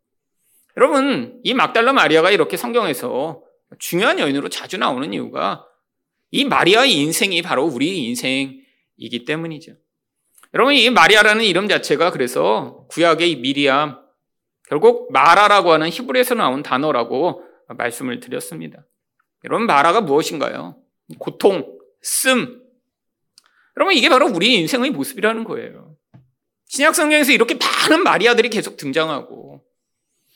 여러분, 0.77 1.39
이 1.43 1.53
막달라 1.53 1.93
마리아가 1.93 2.31
이렇게 2.31 2.57
성경에서 2.57 3.41
중요한 3.79 4.19
여인으로 4.19 4.49
자주 4.49 4.77
나오는 4.77 5.13
이유가 5.13 5.65
이 6.33 6.45
마리아의 6.45 6.91
인생이 6.97 7.43
바로 7.43 7.63
우리 7.63 8.07
인생이기 8.07 9.23
때문이죠. 9.27 9.73
여러분, 10.55 10.73
이 10.73 10.89
마리아라는 10.89 11.43
이름 11.45 11.67
자체가 11.67 12.09
그래서 12.09 12.87
구약의 12.89 13.29
이 13.29 13.35
미리암, 13.35 13.99
결국 14.67 15.11
마라라고 15.11 15.71
하는 15.71 15.89
히브리에서 15.89 16.33
나온 16.33 16.63
단어라고 16.63 17.43
말씀을 17.67 18.19
드렸습니다. 18.19 18.83
여러분, 19.43 19.67
마라가 19.67 20.01
무엇인가요? 20.01 20.77
고통, 21.19 21.77
씀. 22.01 22.63
여러분, 23.77 23.93
이게 23.93 24.09
바로 24.09 24.27
우리 24.27 24.55
인생의 24.55 24.89
모습이라는 24.89 25.43
거예요. 25.43 25.95
신약 26.65 26.95
성경에서 26.95 27.31
이렇게 27.31 27.55
많은 27.55 28.01
마리아들이 28.01 28.49
계속 28.49 28.75
등장하고, 28.77 29.63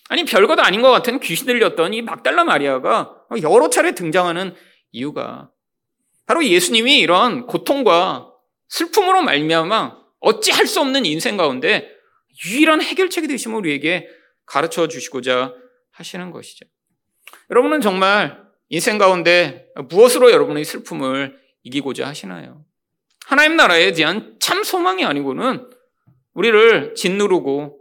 아니, 0.10 0.26
별것 0.26 0.60
아닌 0.60 0.84
것 0.84 0.92
같은 0.92 1.20
귀신 1.22 1.48
들렸던 1.48 1.96
이 1.96 2.04
막달라 2.04 2.44
마리아가 2.44 3.16
여러 3.42 3.72
차례 3.72 3.96
등장하는 3.96 4.54
이유가 4.92 5.50
바로 6.28 6.46
예수님이 6.46 7.00
이런 7.00 7.48
고통과 7.48 8.32
슬픔으로 8.70 9.24
말미암아 9.24 9.98
어찌 10.20 10.52
할 10.52 10.68
수 10.68 10.82
없는 10.82 11.06
인생 11.06 11.38
가운데 11.38 11.90
유일한 12.46 12.82
해결책이 12.82 13.28
되심을 13.28 13.58
우리에게 13.58 14.08
가르쳐 14.46 14.88
주시고자 14.88 15.54
하시는 15.92 16.30
것이죠. 16.32 16.66
여러분은 17.50 17.82
정말 17.82 18.44
인생 18.70 18.98
가운데 18.98 19.68
무엇으로 19.90 20.32
여러분의 20.32 20.66
슬픔을 20.66 21.40
이기고자 21.64 22.08
하시나요? 22.08 22.66
하나님 23.26 23.56
나라에 23.56 23.94
대한 23.94 24.36
참 24.40 24.64
소망이 24.64 25.06
아니고는 25.06 25.70
우리를 26.34 26.94
짓누르고 26.96 27.80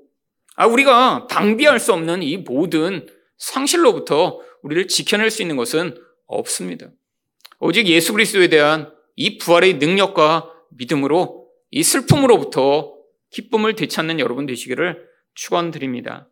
아 0.54 0.66
우리가 0.66 1.26
방비할 1.26 1.78
수 1.80 1.92
없는 1.92 2.22
이 2.22 2.38
모든 2.38 3.06
상실로부터 3.38 4.40
우리를 4.62 4.88
지켜낼 4.88 5.30
수 5.30 5.42
있는 5.42 5.56
것은 5.56 6.00
없습니다. 6.26 6.88
오직 7.58 7.86
예수 7.86 8.12
그리스도에 8.12 8.48
대한 8.48 8.92
이 9.16 9.38
부활의 9.38 9.74
능력과 9.74 10.52
믿음으로 10.70 11.48
이 11.70 11.82
슬픔으로부터 11.82 12.94
기쁨을 13.30 13.74
되찾는 13.74 14.20
여러분 14.20 14.46
되시기를 14.46 15.06
축원드립니다. 15.34 16.28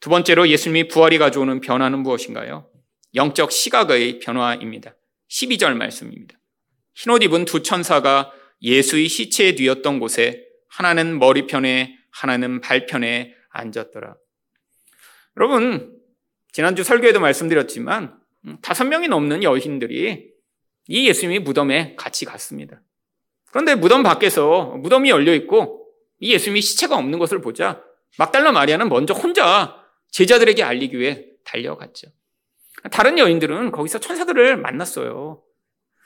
두 0.00 0.08
번째로 0.10 0.48
예수님이 0.48 0.88
부활이 0.88 1.18
가져오는 1.18 1.60
변화는 1.60 2.00
무엇인가요? 2.00 2.70
영적 3.14 3.52
시각의 3.52 4.20
변화입니다. 4.20 4.96
12절 5.30 5.74
말씀입니다. 5.74 6.38
흰옷 6.94 7.22
입은 7.24 7.44
두 7.44 7.62
천사가 7.62 8.32
예수의 8.62 9.08
시체에 9.08 9.52
뉘었던 9.52 10.00
곳에 10.00 10.44
하나는 10.68 11.18
머리편에 11.18 11.96
하나는 12.12 12.60
발편에 12.60 13.34
앉았더라. 13.50 14.16
여러분, 15.36 15.96
지난주 16.52 16.82
설교에도 16.82 17.20
말씀드렸지만 17.20 18.18
다섯 18.62 18.84
명이 18.84 19.08
넘는 19.08 19.42
여인들이 19.42 20.29
이 20.90 21.06
예수님이 21.06 21.38
무덤에 21.38 21.94
같이 21.94 22.24
갔습니다. 22.24 22.82
그런데 23.50 23.76
무덤 23.76 24.02
밖에서 24.02 24.76
무덤이 24.78 25.08
열려 25.08 25.32
있고 25.34 25.86
이 26.18 26.32
예수님이 26.32 26.60
시체가 26.60 26.96
없는 26.96 27.20
것을 27.20 27.40
보자 27.40 27.80
막달라 28.18 28.50
마리아는 28.50 28.88
먼저 28.88 29.14
혼자 29.14 29.76
제자들에게 30.10 30.64
알리기 30.64 30.98
위해 30.98 31.26
달려갔죠. 31.44 32.08
다른 32.90 33.18
여인들은 33.18 33.70
거기서 33.70 34.00
천사들을 34.00 34.56
만났어요. 34.56 35.40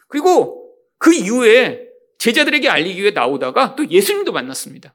그리고 0.08 0.76
그 0.98 1.14
이후에 1.14 1.88
제자들에게 2.18 2.68
알리기 2.68 3.00
위해 3.00 3.10
나오다가 3.12 3.76
또 3.76 3.88
예수님도 3.88 4.32
만났습니다. 4.32 4.94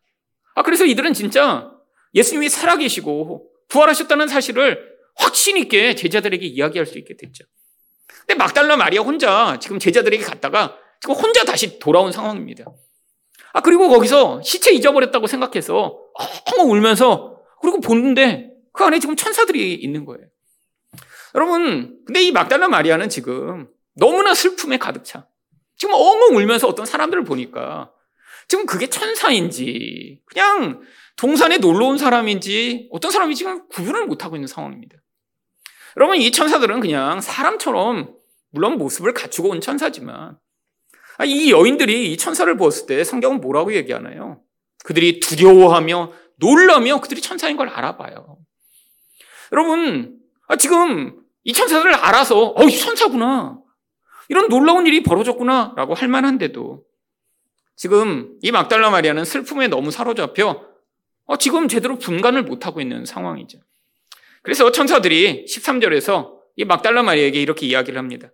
아, 0.53 0.61
그래서 0.61 0.85
이들은 0.85 1.13
진짜 1.13 1.71
예수님이 2.13 2.49
살아계시고 2.49 3.49
부활하셨다는 3.69 4.27
사실을 4.27 4.87
확신 5.15 5.57
있게 5.57 5.95
제자들에게 5.95 6.45
이야기할 6.45 6.85
수 6.85 6.99
있게 6.99 7.17
됐죠. 7.17 7.43
근데 8.27 8.35
막달라 8.35 8.77
마리아 8.77 9.01
혼자 9.01 9.57
지금 9.59 9.79
제자들에게 9.79 10.23
갔다가 10.23 10.77
지금 11.01 11.15
혼자 11.15 11.43
다시 11.43 11.79
돌아온 11.79 12.11
상황입니다. 12.11 12.65
아, 13.53 13.61
그리고 13.61 13.89
거기서 13.89 14.41
시체 14.43 14.71
잊어버렸다고 14.71 15.27
생각해서 15.27 15.99
엉엉 16.13 16.71
울면서 16.71 17.41
그리고 17.61 17.79
보는데 17.79 18.51
그 18.73 18.83
안에 18.83 18.99
지금 18.99 19.15
천사들이 19.15 19.73
있는 19.73 20.05
거예요. 20.05 20.25
여러분, 21.35 21.99
근데 22.05 22.21
이 22.21 22.31
막달라 22.31 22.67
마리아는 22.67 23.09
지금 23.09 23.67
너무나 23.95 24.33
슬픔에 24.33 24.77
가득 24.77 25.03
차. 25.03 25.27
지금 25.77 25.93
엉엉 25.93 26.35
울면서 26.35 26.67
어떤 26.67 26.85
사람들을 26.85 27.23
보니까 27.23 27.91
지금 28.47 28.65
그게 28.65 28.87
천사인지 28.87 30.21
그냥 30.25 30.81
동산에 31.15 31.57
놀러 31.57 31.87
온 31.87 31.97
사람인지 31.97 32.89
어떤 32.91 33.11
사람이 33.11 33.35
지금 33.35 33.67
구분을 33.69 34.05
못하고 34.05 34.35
있는 34.35 34.47
상황입니다. 34.47 34.97
여러분, 35.99 36.15
이 36.15 36.31
천사들은 36.31 36.79
그냥 36.79 37.19
사람처럼 37.19 38.15
물론 38.51 38.77
모습을 38.77 39.13
갖추고 39.13 39.49
온 39.49 39.59
천사지만 39.59 40.37
아, 41.17 41.25
이 41.25 41.51
여인들이 41.51 42.13
이 42.13 42.17
천사를 42.17 42.55
보았을 42.55 42.85
때 42.85 43.03
성경은 43.03 43.41
뭐라고 43.41 43.73
얘기하나요? 43.73 44.41
그들이 44.85 45.19
두려워하며 45.19 46.13
놀라며 46.37 47.01
그들이 47.01 47.19
천사인 47.19 47.57
걸 47.57 47.67
알아봐요. 47.67 48.37
여러분, 49.51 50.17
아, 50.47 50.55
지금 50.55 51.19
이 51.43 51.51
천사들을 51.51 51.93
알아서, 51.93 52.53
어, 52.55 52.63
이 52.63 52.77
천사구나. 52.77 53.59
이런 54.29 54.47
놀라운 54.47 54.87
일이 54.87 55.03
벌어졌구나. 55.03 55.73
라고 55.75 55.95
할 55.95 56.07
만한데도 56.07 56.85
지금 57.75 58.37
이 58.41 58.51
막달라 58.51 58.89
마리아는 58.89 59.25
슬픔에 59.25 59.67
너무 59.67 59.91
사로잡혀 59.91 60.65
어, 61.25 61.37
지금 61.37 61.67
제대로 61.67 61.97
분간을 61.97 62.43
못하고 62.43 62.79
있는 62.79 63.05
상황이죠. 63.05 63.59
그래서 64.43 64.71
천사들이 64.71 65.45
13절에서 65.45 66.39
이 66.55 66.65
막달라 66.65 67.03
마리아에게 67.03 67.41
이렇게 67.41 67.65
이야기를 67.67 67.97
합니다. 67.97 68.31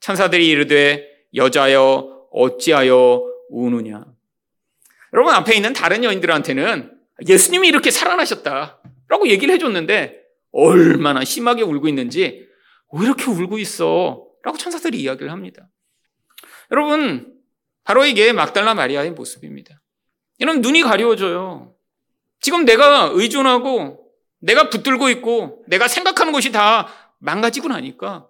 천사들이 0.00 0.48
이르되 0.48 1.06
여자여 1.34 2.28
어찌하여 2.32 3.22
우느냐. 3.50 4.04
여러분 5.12 5.34
앞에 5.34 5.54
있는 5.54 5.72
다른 5.72 6.04
여인들한테는 6.04 6.92
예수님이 7.26 7.68
이렇게 7.68 7.90
살아나셨다. 7.90 8.80
라고 9.08 9.28
얘기를 9.28 9.52
해줬는데 9.54 10.20
얼마나 10.52 11.24
심하게 11.24 11.62
울고 11.62 11.88
있는지 11.88 12.46
왜 12.92 13.04
이렇게 13.04 13.30
울고 13.30 13.58
있어? 13.58 14.24
라고 14.42 14.56
천사들이 14.56 15.00
이야기를 15.00 15.30
합니다. 15.30 15.68
여러분, 16.72 17.34
바로 17.84 18.04
이게 18.04 18.32
막달라 18.32 18.74
마리아의 18.74 19.12
모습입니다. 19.12 19.80
이런 20.38 20.60
눈이 20.60 20.82
가려워져요. 20.82 21.74
지금 22.40 22.64
내가 22.64 23.10
의존하고 23.12 23.99
내가 24.40 24.68
붙들고 24.70 25.08
있고 25.10 25.62
내가 25.66 25.88
생각하는 25.88 26.32
것이 26.32 26.52
다 26.52 26.88
망가지고 27.18 27.68
나니까 27.68 28.28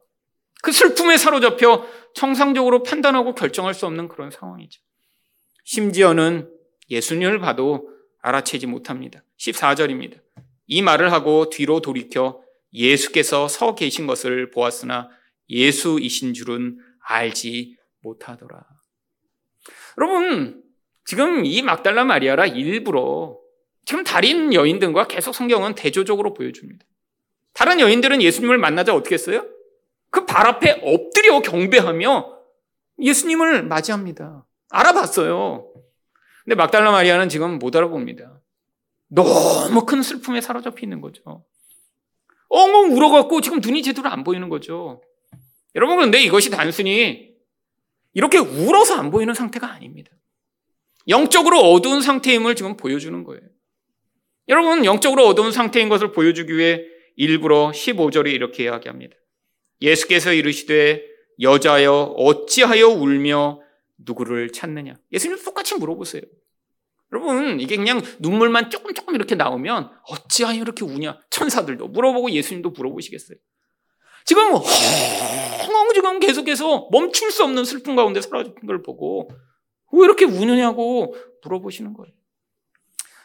그 0.62 0.72
슬픔에 0.72 1.16
사로잡혀 1.16 1.86
정상적으로 2.14 2.82
판단하고 2.82 3.34
결정할 3.34 3.72
수 3.74 3.86
없는 3.86 4.08
그런 4.08 4.30
상황이죠. 4.30 4.80
심지어는 5.64 6.50
예수님을 6.90 7.38
봐도 7.38 7.88
알아채지 8.20 8.66
못합니다. 8.66 9.22
14절입니다. 9.38 10.20
이 10.66 10.82
말을 10.82 11.12
하고 11.12 11.48
뒤로 11.48 11.80
돌이켜 11.80 12.42
예수께서 12.72 13.48
서 13.48 13.74
계신 13.74 14.06
것을 14.06 14.50
보았으나 14.50 15.08
예수이신 15.48 16.34
줄은 16.34 16.78
알지 17.00 17.76
못하더라. 18.02 18.64
여러분, 19.98 20.62
지금 21.04 21.44
이 21.44 21.62
막달라 21.62 22.04
마리아라 22.04 22.46
일부러 22.46 23.36
지금 23.84 24.04
다른 24.04 24.52
여인 24.54 24.78
들과 24.78 25.06
계속 25.06 25.34
성경은 25.34 25.74
대조적으로 25.74 26.34
보여줍니다. 26.34 26.84
다른 27.52 27.80
여인들은 27.80 28.22
예수님을 28.22 28.58
만나자 28.58 28.94
어떻게 28.94 29.14
했어요? 29.14 29.46
그 30.10 30.26
발 30.26 30.46
앞에 30.46 30.80
엎드려 30.82 31.40
경배하며 31.40 32.38
예수님을 33.00 33.64
맞이합니다. 33.64 34.46
알아봤어요. 34.70 35.72
근데 36.44 36.54
막달라 36.54 36.90
마리아는 36.90 37.28
지금 37.28 37.58
못 37.58 37.74
알아봅니다. 37.74 38.40
너무 39.08 39.86
큰 39.86 40.02
슬픔에 40.02 40.40
사로잡혀 40.40 40.80
있는 40.82 41.00
거죠. 41.00 41.44
엉엉 42.48 42.96
울어갖고 42.96 43.40
지금 43.40 43.60
눈이 43.60 43.82
제대로 43.82 44.08
안 44.08 44.24
보이는 44.24 44.48
거죠. 44.48 45.02
여러분, 45.74 45.96
그런데 45.96 46.20
이것이 46.22 46.50
단순히 46.50 47.30
이렇게 48.12 48.38
울어서 48.38 48.96
안 48.96 49.10
보이는 49.10 49.32
상태가 49.34 49.70
아닙니다. 49.70 50.10
영적으로 51.08 51.58
어두운 51.60 52.02
상태임을 52.02 52.56
지금 52.56 52.76
보여주는 52.76 53.22
거예요. 53.24 53.42
여러분, 54.50 54.84
영적으로 54.84 55.26
어두운 55.26 55.52
상태인 55.52 55.88
것을 55.88 56.10
보여주기 56.10 56.56
위해 56.56 56.84
일부러 57.14 57.70
15절에 57.70 58.32
이렇게 58.32 58.64
이야기합니다. 58.64 59.14
예수께서 59.80 60.32
이르시되 60.32 61.04
여자여 61.40 62.14
어찌하여 62.16 62.88
울며 62.88 63.60
누구를 63.98 64.50
찾느냐? 64.50 64.96
예수님 65.12 65.42
똑같이 65.44 65.76
물어보세요. 65.76 66.22
여러분, 67.12 67.60
이게 67.60 67.76
그냥 67.76 68.02
눈물만 68.18 68.70
조금 68.70 68.92
조금 68.92 69.14
이렇게 69.14 69.36
나오면 69.36 69.90
어찌하여 70.08 70.60
이렇게 70.60 70.84
우냐? 70.84 71.20
천사들도 71.30 71.86
물어보고 71.86 72.32
예수님도 72.32 72.70
물어보시겠어요. 72.70 73.38
지금 74.24 74.52
헝 74.52 75.92
지금 75.94 76.18
계속해서 76.18 76.88
멈출 76.90 77.30
수 77.30 77.44
없는 77.44 77.64
슬픔 77.64 77.94
가운데 77.94 78.20
사라진 78.20 78.54
걸 78.66 78.82
보고 78.82 79.30
왜 79.92 80.04
이렇게 80.04 80.24
우느냐고 80.24 81.14
물어보시는 81.44 81.94
거예요. 81.94 82.12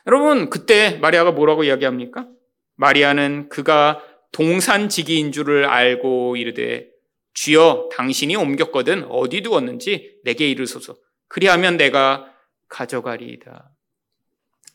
여러분, 0.07 0.49
그때 0.49 0.97
마리아가 0.97 1.31
뭐라고 1.31 1.63
이야기합니까? 1.63 2.27
마리아는 2.75 3.49
그가 3.49 4.03
동산지기인 4.31 5.31
줄을 5.31 5.65
알고 5.65 6.35
이르되 6.35 6.89
주여 7.33 7.89
당신이 7.93 8.35
옮겼거든 8.35 9.05
어디 9.09 9.41
두었는지 9.41 10.19
내게 10.23 10.49
이르소서. 10.49 10.95
그리하면 11.27 11.77
내가 11.77 12.33
가져가리이다. 12.67 13.71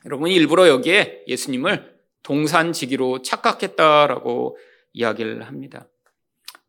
여러분 0.07 0.31
일부러 0.31 0.69
여기에 0.69 1.25
예수님을 1.27 1.99
동산지기로 2.23 3.23
착각했다라고 3.23 4.57
이야기를 4.93 5.47
합니다. 5.47 5.89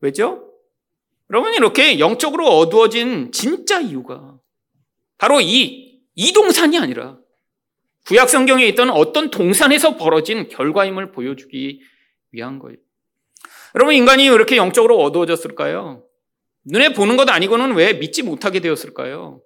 왜죠? 0.02 0.50
여러분 1.30 1.54
이렇게 1.54 2.00
영적으로 2.00 2.48
어두워진 2.48 3.32
진짜 3.32 3.80
이유가 3.80 4.38
바로 5.18 5.40
이, 5.40 6.02
이 6.16 6.34
동산이 6.34 6.78
아니라 6.78 7.18
구약 8.08 8.30
성경에 8.30 8.66
있던 8.68 8.90
어떤 8.90 9.30
동산에서 9.30 9.98
벌어진 9.98 10.48
결과임을 10.48 11.12
보여주기 11.12 11.82
위한 12.32 12.60
거예요. 12.60 12.78
여러분 13.76 13.94
인간이 13.94 14.28
왜 14.28 14.36
이렇게 14.36 14.58
영적으로 14.58 15.00
어두워졌을까요? 15.00 16.04
눈에 16.66 16.94
보는 16.94 17.18
것 17.18 17.30
아니고는 17.30 17.74
왜 17.74 17.94
믿지 17.94 18.24
못하게 18.24 18.60
되었을까요? 18.60 19.42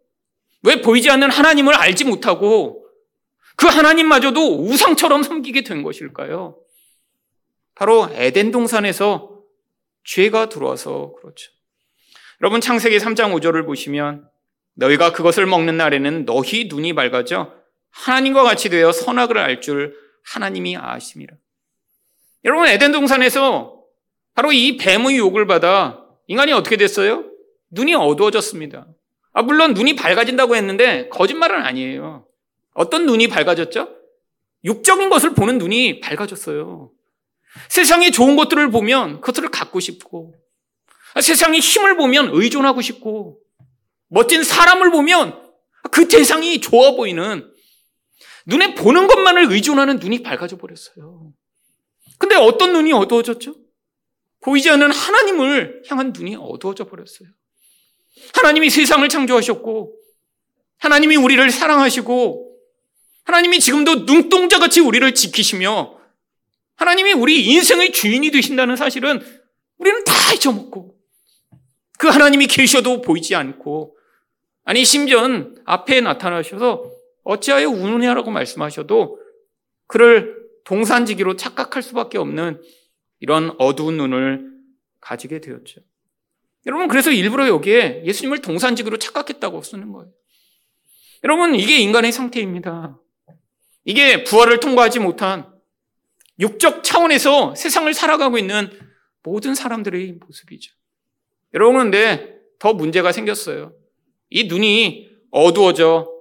왜 0.63 0.81
보이지 0.81 1.09
않는 1.09 1.29
하나님을 1.29 1.75
알지 1.75 2.05
못하고 2.05 2.85
그 3.55 3.67
하나님마저도 3.67 4.63
우상처럼 4.63 5.23
섬기게 5.23 5.63
된 5.63 5.83
것일까요? 5.83 6.57
바로 7.75 8.09
에덴 8.11 8.51
동산에서 8.51 9.41
죄가 10.03 10.49
들어와서 10.49 11.13
그렇죠. 11.21 11.51
여러분 12.41 12.61
창세기 12.61 12.97
3장 12.97 13.33
5절을 13.39 13.65
보시면 13.65 14.27
너희가 14.75 15.13
그것을 15.13 15.45
먹는 15.45 15.77
날에는 15.77 16.25
너희 16.25 16.65
눈이 16.67 16.93
밝아져 16.93 17.53
하나님과 17.95 18.43
같이 18.43 18.69
되어 18.69 18.91
선악을 18.91 19.37
알 19.37 19.61
줄 19.61 19.95
하나님이 20.23 20.77
아심이라. 20.77 21.35
여러분 22.43 22.67
에덴 22.67 22.91
동산에서 22.91 23.81
바로 24.33 24.51
이 24.51 24.77
뱀의 24.77 25.17
욕을 25.17 25.47
받아 25.47 26.03
인간이 26.27 26.51
어떻게 26.51 26.77
됐어요? 26.77 27.23
눈이 27.71 27.95
어두워졌습니다. 27.95 28.87
아, 29.33 29.41
물론 29.41 29.73
눈이 29.73 29.95
밝아진다고 29.95 30.55
했는데 30.55 31.09
거짓말은 31.09 31.61
아니에요. 31.61 32.25
어떤 32.73 33.05
눈이 33.05 33.27
밝아졌죠? 33.27 33.89
육적인 34.63 35.09
것을 35.09 35.33
보는 35.33 35.57
눈이 35.57 35.99
밝아졌어요. 35.99 36.91
세상에 37.69 38.11
좋은 38.11 38.35
것들을 38.35 38.69
보면 38.71 39.21
그것들을 39.21 39.49
갖고 39.49 39.79
싶고, 39.79 40.33
아, 41.13 41.21
세상에 41.21 41.59
힘을 41.59 41.95
보면 41.95 42.31
의존하고 42.33 42.81
싶고, 42.81 43.39
멋진 44.09 44.43
사람을 44.43 44.91
보면 44.91 45.41
그 45.91 46.07
대상이 46.07 46.59
좋아 46.59 46.91
보이는 46.91 47.49
눈에 48.45 48.75
보는 48.75 49.07
것만을 49.07 49.51
의존하는 49.51 49.97
눈이 49.97 50.23
밝아져 50.23 50.57
버렸어요. 50.57 51.33
근데 52.17 52.35
어떤 52.35 52.73
눈이 52.73 52.93
어두워졌죠? 52.93 53.55
보이지 54.41 54.69
않는 54.69 54.91
하나님을 54.91 55.83
향한 55.89 56.13
눈이 56.15 56.35
어두워져 56.39 56.85
버렸어요. 56.85 57.29
하나님이 58.35 58.69
세상을 58.69 59.07
창조하셨고, 59.09 59.97
하나님이 60.77 61.15
우리를 61.15 61.49
사랑하시고, 61.49 62.55
하나님이 63.23 63.59
지금도 63.59 64.05
눈동자 64.05 64.59
같이 64.59 64.79
우리를 64.79 65.13
지키시며, 65.15 65.99
하나님이 66.75 67.13
우리 67.13 67.43
인생의 67.45 67.91
주인이 67.91 68.29
되신다는 68.29 68.75
사실은 68.75 69.19
우리는 69.77 70.03
다 70.03 70.13
잊어먹고, 70.33 70.95
그 71.97 72.07
하나님이 72.07 72.45
계셔도 72.45 73.01
보이지 73.01 73.33
않고, 73.33 73.97
아니, 74.63 74.85
심지어 74.85 75.27
앞에 75.65 76.01
나타나셔서 76.01 76.94
어찌하여 77.25 77.69
우느냐라고 77.69 78.31
말씀하셔도 78.31 79.19
그를 79.87 80.45
동산지기로 80.63 81.35
착각할 81.35 81.83
수밖에 81.83 82.17
없는 82.17 82.61
이런 83.19 83.53
어두운 83.59 83.97
눈을 83.97 84.51
가지게 85.01 85.41
되었죠. 85.41 85.81
여러분, 86.65 86.87
그래서 86.87 87.11
일부러 87.11 87.47
여기에 87.47 88.03
예수님을 88.05 88.41
동산직으로 88.41 88.97
착각했다고 88.97 89.61
쓰는 89.61 89.91
거예요. 89.91 90.11
여러분, 91.23 91.55
이게 91.55 91.77
인간의 91.77 92.11
상태입니다. 92.11 92.99
이게 93.83 94.23
부활을 94.23 94.59
통과하지 94.59 94.99
못한 94.99 95.51
육적 96.39 96.83
차원에서 96.83 97.55
세상을 97.55 97.93
살아가고 97.93 98.37
있는 98.37 98.69
모든 99.23 99.53
사람들의 99.53 100.19
모습이죠. 100.25 100.73
여러분, 101.53 101.77
근데 101.77 102.39
더 102.59 102.73
문제가 102.73 103.11
생겼어요. 103.11 103.73
이 104.29 104.45
눈이 104.45 105.09
어두워져 105.31 106.14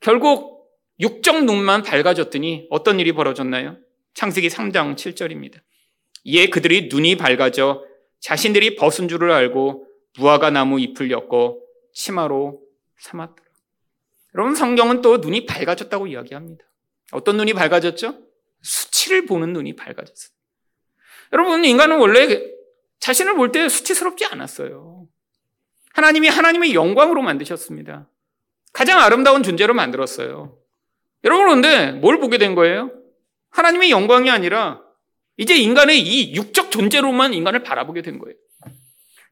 결국 0.00 0.68
육적 1.00 1.44
눈만 1.44 1.82
밝아졌더니 1.82 2.66
어떤 2.70 3.00
일이 3.00 3.12
벌어졌나요? 3.12 3.76
창세기 4.14 4.48
3장 4.48 4.94
7절입니다. 4.94 5.60
이에 6.24 6.46
그들이 6.48 6.88
눈이 6.88 7.16
밝아져 7.16 7.84
자신들이 8.20 8.76
벗은 8.76 9.08
줄을 9.08 9.30
알고 9.32 9.86
무화과 10.18 10.50
나무 10.50 10.78
잎을 10.80 11.10
엮어 11.10 11.58
치마로 11.92 12.62
삼았더라. 12.98 13.44
여러분 14.34 14.54
성경은 14.54 15.02
또 15.02 15.18
눈이 15.18 15.46
밝아졌다고 15.46 16.06
이야기합니다. 16.06 16.64
어떤 17.12 17.36
눈이 17.36 17.52
밝아졌죠? 17.54 18.18
수치를 18.62 19.26
보는 19.26 19.52
눈이 19.52 19.76
밝아졌어요. 19.76 20.34
여러분 21.32 21.64
인간은 21.64 21.98
원래 21.98 22.42
자신을 23.00 23.34
볼 23.34 23.52
때 23.52 23.68
수치스럽지 23.68 24.24
않았어요. 24.26 25.06
하나님이 25.92 26.28
하나님의 26.28 26.74
영광으로 26.74 27.22
만드셨습니다. 27.22 28.08
가장 28.74 29.00
아름다운 29.00 29.42
존재로 29.42 29.72
만들었어요. 29.72 30.58
여러분 31.24 31.46
그런데 31.46 31.92
뭘 31.92 32.20
보게 32.20 32.36
된 32.36 32.54
거예요? 32.54 32.90
하나님의 33.50 33.90
영광이 33.90 34.28
아니라 34.28 34.82
이제 35.36 35.56
인간의 35.56 36.00
이 36.00 36.34
육적 36.34 36.70
존재로만 36.70 37.32
인간을 37.34 37.62
바라보게 37.62 38.02
된 38.02 38.18
거예요. 38.18 38.36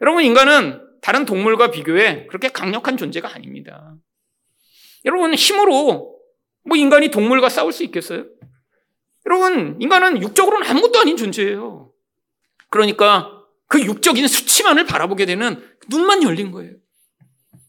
여러분, 0.01 0.25
인간은 0.25 0.81
다른 1.01 1.25
동물과 1.25 1.71
비교해 1.71 2.27
그렇게 2.27 2.49
강력한 2.49 2.97
존재가 2.97 3.35
아닙니다. 3.35 3.95
여러분, 5.05 5.35
힘으로 5.35 6.19
뭐 6.65 6.77
인간이 6.77 7.09
동물과 7.09 7.49
싸울 7.49 7.73
수 7.73 7.85
있겠어요? 7.85 8.25
여러분, 9.27 9.77
인간은 9.81 10.23
육적으로는 10.23 10.69
아무것도 10.69 11.01
아닌 11.01 11.17
존재예요. 11.17 11.93
그러니까 12.69 13.45
그 13.69 13.81
육적인 13.81 14.27
수치만을 14.27 14.87
바라보게 14.87 15.27
되는 15.27 15.65
눈만 15.89 16.23
열린 16.23 16.51
거예요. 16.51 16.75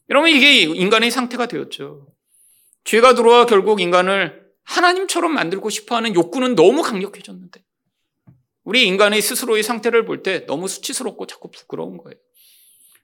여러분, 0.09 0.29
이게 0.29 0.61
인간의 0.61 1.11
상태가 1.11 1.47
되었죠. 1.47 2.07
죄가 2.83 3.15
들어와 3.15 3.45
결국 3.45 3.81
인간을 3.81 4.43
하나님처럼 4.63 5.33
만들고 5.33 5.69
싶어 5.69 5.95
하는 5.95 6.13
욕구는 6.15 6.55
너무 6.55 6.81
강력해졌는데, 6.81 7.63
우리 8.63 8.85
인간의 8.87 9.21
스스로의 9.21 9.63
상태를 9.63 10.05
볼 10.05 10.23
때 10.23 10.45
너무 10.45 10.67
수치스럽고 10.67 11.27
자꾸 11.27 11.51
부끄러운 11.51 11.97
거예요. 11.97 12.17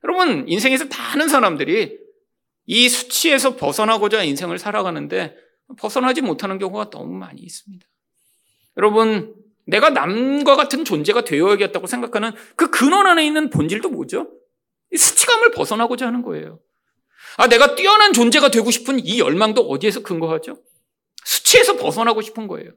여러분, 0.04 0.48
인생에서 0.48 0.86
많은 0.86 1.28
사람들이 1.28 1.98
이 2.66 2.90
수치에서 2.90 3.56
벗어나고자 3.56 4.24
인생을 4.24 4.58
살아가는데 4.60 5.36
벗어나지 5.78 6.22
못하는 6.22 6.60
경우가 6.60 6.90
너무 6.90 7.14
많이 7.14 7.42
있습니다. 7.42 7.86
여러분, 8.78 9.36
내가 9.66 9.90
남과 9.90 10.56
같은 10.56 10.86
존재가 10.86 11.26
되어야겠다고 11.26 11.88
생각하는 11.88 12.32
그 12.56 12.70
근원 12.70 13.08
안에 13.08 13.26
있는 13.26 13.50
본질도 13.50 13.90
뭐죠? 13.90 14.32
수치감을 14.96 15.52
벗어나고자 15.52 16.08
하는 16.08 16.22
거예요. 16.22 16.60
아, 17.38 17.48
내가 17.48 17.76
뛰어난 17.76 18.14
존재가 18.14 18.52
되고 18.52 18.70
싶은 18.72 19.06
이 19.06 19.20
열망도 19.20 19.62
어디에서 19.62 20.02
근거하죠? 20.02 20.58
수치에서 21.24 21.78
벗어나고 21.78 22.22
싶은 22.22 22.48
거예요. 22.48 22.72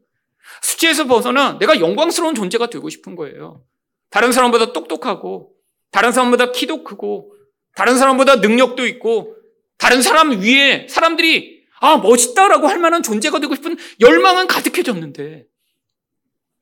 수치에서 0.63 1.07
벗어나 1.07 1.59
내가 1.59 1.81
영광스러운 1.81 2.35
존재가 2.35 2.69
되고 2.69 2.89
싶은 2.89 3.17
거예요. 3.17 3.65
다른 4.11 4.33
사람보다 4.33 4.73
똑똑하고, 4.73 5.53
다른 5.91 6.13
사람보다 6.13 6.53
키도 6.53 6.85
크고, 6.85 7.35
다른 7.75 7.97
사람보다 7.97 8.37
능력도 8.37 8.87
있고, 8.87 9.37
다른 9.79 10.03
사람 10.03 10.31
위에 10.41 10.87
사람들이 10.89 11.63
아, 11.81 11.97
멋있다라고 11.97 12.69
할 12.69 12.79
만한 12.79 13.03
존재가 13.03 13.41
되고 13.41 13.57
싶은 13.57 13.77
열망은 14.01 14.47
가득해졌는데, 14.47 15.47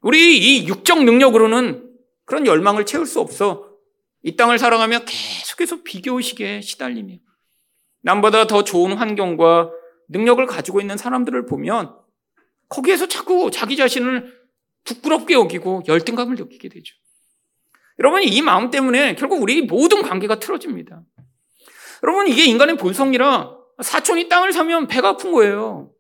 우리 0.00 0.38
이 0.38 0.66
육적 0.66 1.04
능력으로는 1.04 1.90
그런 2.24 2.46
열망을 2.46 2.86
채울 2.86 3.04
수 3.04 3.20
없어. 3.20 3.68
이 4.22 4.36
땅을 4.36 4.58
살아가며 4.58 5.00
계속해서 5.04 5.82
비교의식에 5.82 6.62
시달리며, 6.62 7.16
남보다 8.02 8.46
더 8.46 8.64
좋은 8.64 8.92
환경과 8.94 9.70
능력을 10.08 10.44
가지고 10.46 10.80
있는 10.80 10.96
사람들을 10.96 11.46
보면 11.46 11.94
거기에서 12.68 13.08
자꾸 13.08 13.50
자기 13.50 13.76
자신을 13.76 14.40
부끄럽게 14.84 15.34
여기고 15.34 15.82
열등감을 15.86 16.36
느끼게 16.36 16.68
되죠. 16.68 16.94
여러분, 17.98 18.22
이 18.22 18.42
마음 18.42 18.70
때문에 18.70 19.14
결국 19.14 19.42
우리 19.42 19.62
모든 19.62 20.02
관계가 20.02 20.38
틀어집니다. 20.40 21.02
여러분, 22.02 22.28
이게 22.28 22.44
인간의 22.44 22.76
본성이라 22.78 23.56
사촌이 23.82 24.28
땅을 24.28 24.52
사면 24.52 24.86
배가 24.86 25.10
아픈 25.10 25.32
거예요. 25.32 25.90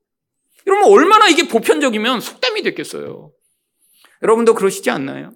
여러분, 0.66 0.90
얼마나 0.92 1.28
이게 1.28 1.46
보편적이면 1.46 2.20
속담이 2.20 2.62
됐겠어요. 2.62 3.32
여러분도 4.22 4.54
그러시지 4.54 4.90
않나요? 4.90 5.32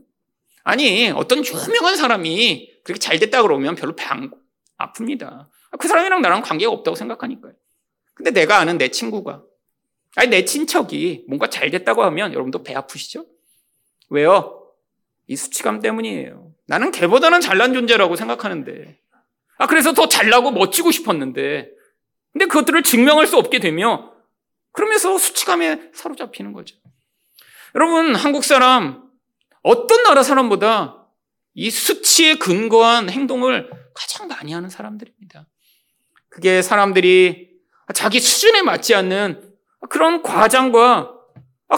아니, 0.63 1.11
어떤 1.11 1.43
유명한 1.45 1.97
사람이 1.97 2.71
그렇게 2.85 2.99
잘 2.99 3.19
됐다 3.19 3.43
그러면 3.43 3.75
별로 3.75 3.95
배 3.95 4.05
안 4.07 4.31
아픕니다. 4.79 5.49
그 5.79 5.89
사람이랑 5.89 6.23
나랑 6.23 6.43
관계가 6.43 6.71
없다고 6.73 6.95
생각하니까요. 6.95 7.53
근데 8.15 8.31
내가 8.31 8.59
아는 8.59 8.79
내 8.79 8.89
친구가 8.89 9.43
아니, 10.17 10.29
내 10.29 10.45
친척이 10.45 11.25
뭔가 11.29 11.49
잘 11.49 11.71
됐다고 11.71 12.05
하면 12.05 12.33
여러분도 12.33 12.63
배 12.63 12.75
아프시죠? 12.75 13.27
왜요? 14.11 14.61
이 15.27 15.37
수치감 15.37 15.81
때문이에요. 15.81 16.53
나는 16.67 16.93
걔보다는 16.93 17.41
잘난 17.41 17.75
존재라고 17.75 18.15
생각하는데. 18.17 18.99
아, 19.59 19.67
그래서 19.67 19.93
더 19.93 20.09
잘나고 20.09 20.53
멋지고 20.53 20.91
싶었는데. 20.91 21.71
근데 22.33 22.47
그것들을 22.47 22.83
증명할 22.83 23.27
수 23.27 23.39
없게 23.39 23.59
되며, 23.59 24.13
그러면서 24.73 25.19
수치감에 25.19 25.91
사로잡히는 25.95 26.53
거죠. 26.53 26.77
여러분, 27.75 28.15
한국 28.15 28.45
사람, 28.45 29.09
어떤 29.63 30.03
나라 30.03 30.23
사람보다 30.23 31.07
이 31.55 31.71
수치에 31.71 32.37
근거한 32.37 33.09
행동을 33.09 33.71
가장 33.95 34.29
많이 34.29 34.53
하는 34.53 34.69
사람들입니다. 34.69 35.47
그게 36.35 36.63
사람들이 36.63 37.49
자기 37.95 38.19
수준에 38.19 38.63
맞지 38.63 38.93
않는 38.97 39.55
그런 39.89 40.21
과장과 40.21 41.13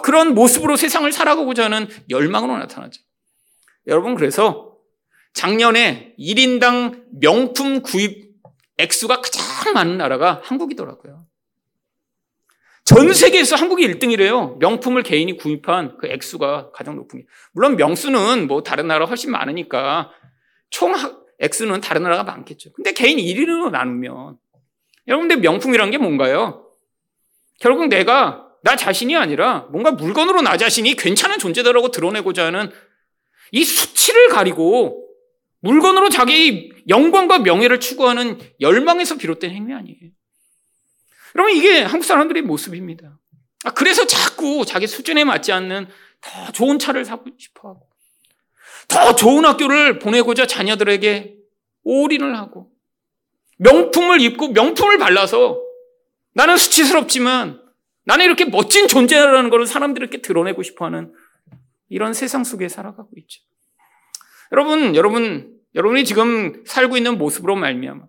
그런 0.03 0.35
모습으로 0.35 0.77
세상을 0.77 1.11
살아가고자 1.13 1.65
하는 1.65 1.89
열망으로 2.09 2.57
나타나죠. 2.57 3.03
여러분, 3.87 4.15
그래서 4.15 4.73
작년에 5.35 6.15
1인당 6.19 7.05
명품 7.21 7.83
구입 7.83 8.35
액수가 8.79 9.21
가장 9.21 9.75
많은 9.75 9.99
나라가 9.99 10.41
한국이더라고요. 10.43 11.27
전 12.85 13.13
세계에서 13.13 13.57
한국이 13.57 13.87
1등이래요. 13.87 14.57
명품을 14.59 15.03
개인이 15.03 15.37
구입한 15.37 15.99
그 15.99 16.07
액수가 16.07 16.71
가장 16.73 16.97
높은 16.97 17.21
게. 17.21 17.27
물론 17.53 17.77
명수는 17.77 18.47
뭐 18.47 18.63
다른 18.63 18.87
나라 18.87 19.05
훨씬 19.05 19.31
많으니까 19.33 20.13
총 20.71 20.95
액수는 21.41 21.83
다른 21.83 22.05
나라가 22.05 22.25
많겠죠. 22.25 22.73
근데 22.73 22.93
개인 22.93 23.19
1위로 23.19 23.71
나누면 23.71 24.39
여러분들 25.09 25.39
명품이란 25.39 25.91
게 25.91 25.99
뭔가요? 25.99 26.71
결국 27.61 27.89
내가 27.89 28.47
나 28.63 28.77
자신이 28.77 29.17
아니라 29.17 29.69
뭔가 29.71 29.93
물건으로 29.93 30.43
나 30.43 30.57
자신이 30.57 30.97
괜찮은 30.97 31.39
존재다라고 31.39 31.91
드러내고자 31.91 32.47
하는 32.47 32.71
이 33.53 33.65
수치를 33.65 34.29
가리고 34.29 35.07
물건으로 35.61 36.09
자기 36.09 36.73
영광과 36.89 37.39
명예를 37.39 37.81
추구하는 37.81 38.39
열망에서 38.61 39.17
비롯된 39.17 39.51
행위 39.51 39.73
아니에요. 39.73 40.11
여러분 41.37 41.55
이게 41.57 41.83
한국 41.83 42.05
사람들의 42.05 42.43
모습입니다. 42.43 43.19
아, 43.65 43.71
그래서 43.71 44.07
자꾸 44.07 44.65
자기 44.67 44.87
수준에 44.87 45.25
맞지 45.25 45.53
않는 45.53 45.89
더 46.21 46.53
좋은 46.53 46.79
차를 46.79 47.05
사고 47.05 47.25
싶어 47.39 47.69
하고 47.69 47.89
더 48.89 49.15
좋은 49.15 49.45
학교를 49.45 49.99
보내고자 49.99 50.47
자녀들에게 50.47 51.37
올인을 51.85 52.37
하고 52.37 52.71
명품을 53.59 54.21
입고 54.21 54.49
명품을 54.49 54.99
발라서 54.99 55.61
나는 56.35 56.57
수치스럽지만 56.57 57.63
나는 58.05 58.25
이렇게 58.25 58.45
멋진 58.45 58.89
존재라는 58.89 59.51
것을 59.51 59.67
사람들에게 59.67 60.23
드러내고 60.23 60.63
싶어 60.63 60.85
하는 60.85 61.13
이런 61.89 62.15
세상 62.15 62.45
속에 62.45 62.69
살아가고 62.69 63.11
있죠. 63.17 63.43
여러분, 64.53 64.95
여러분, 64.95 65.57
여러분이 65.75 66.05
지금 66.05 66.63
살고 66.67 66.97
있는 66.97 67.19
모습으로 67.19 67.57
말미암아 67.57 68.05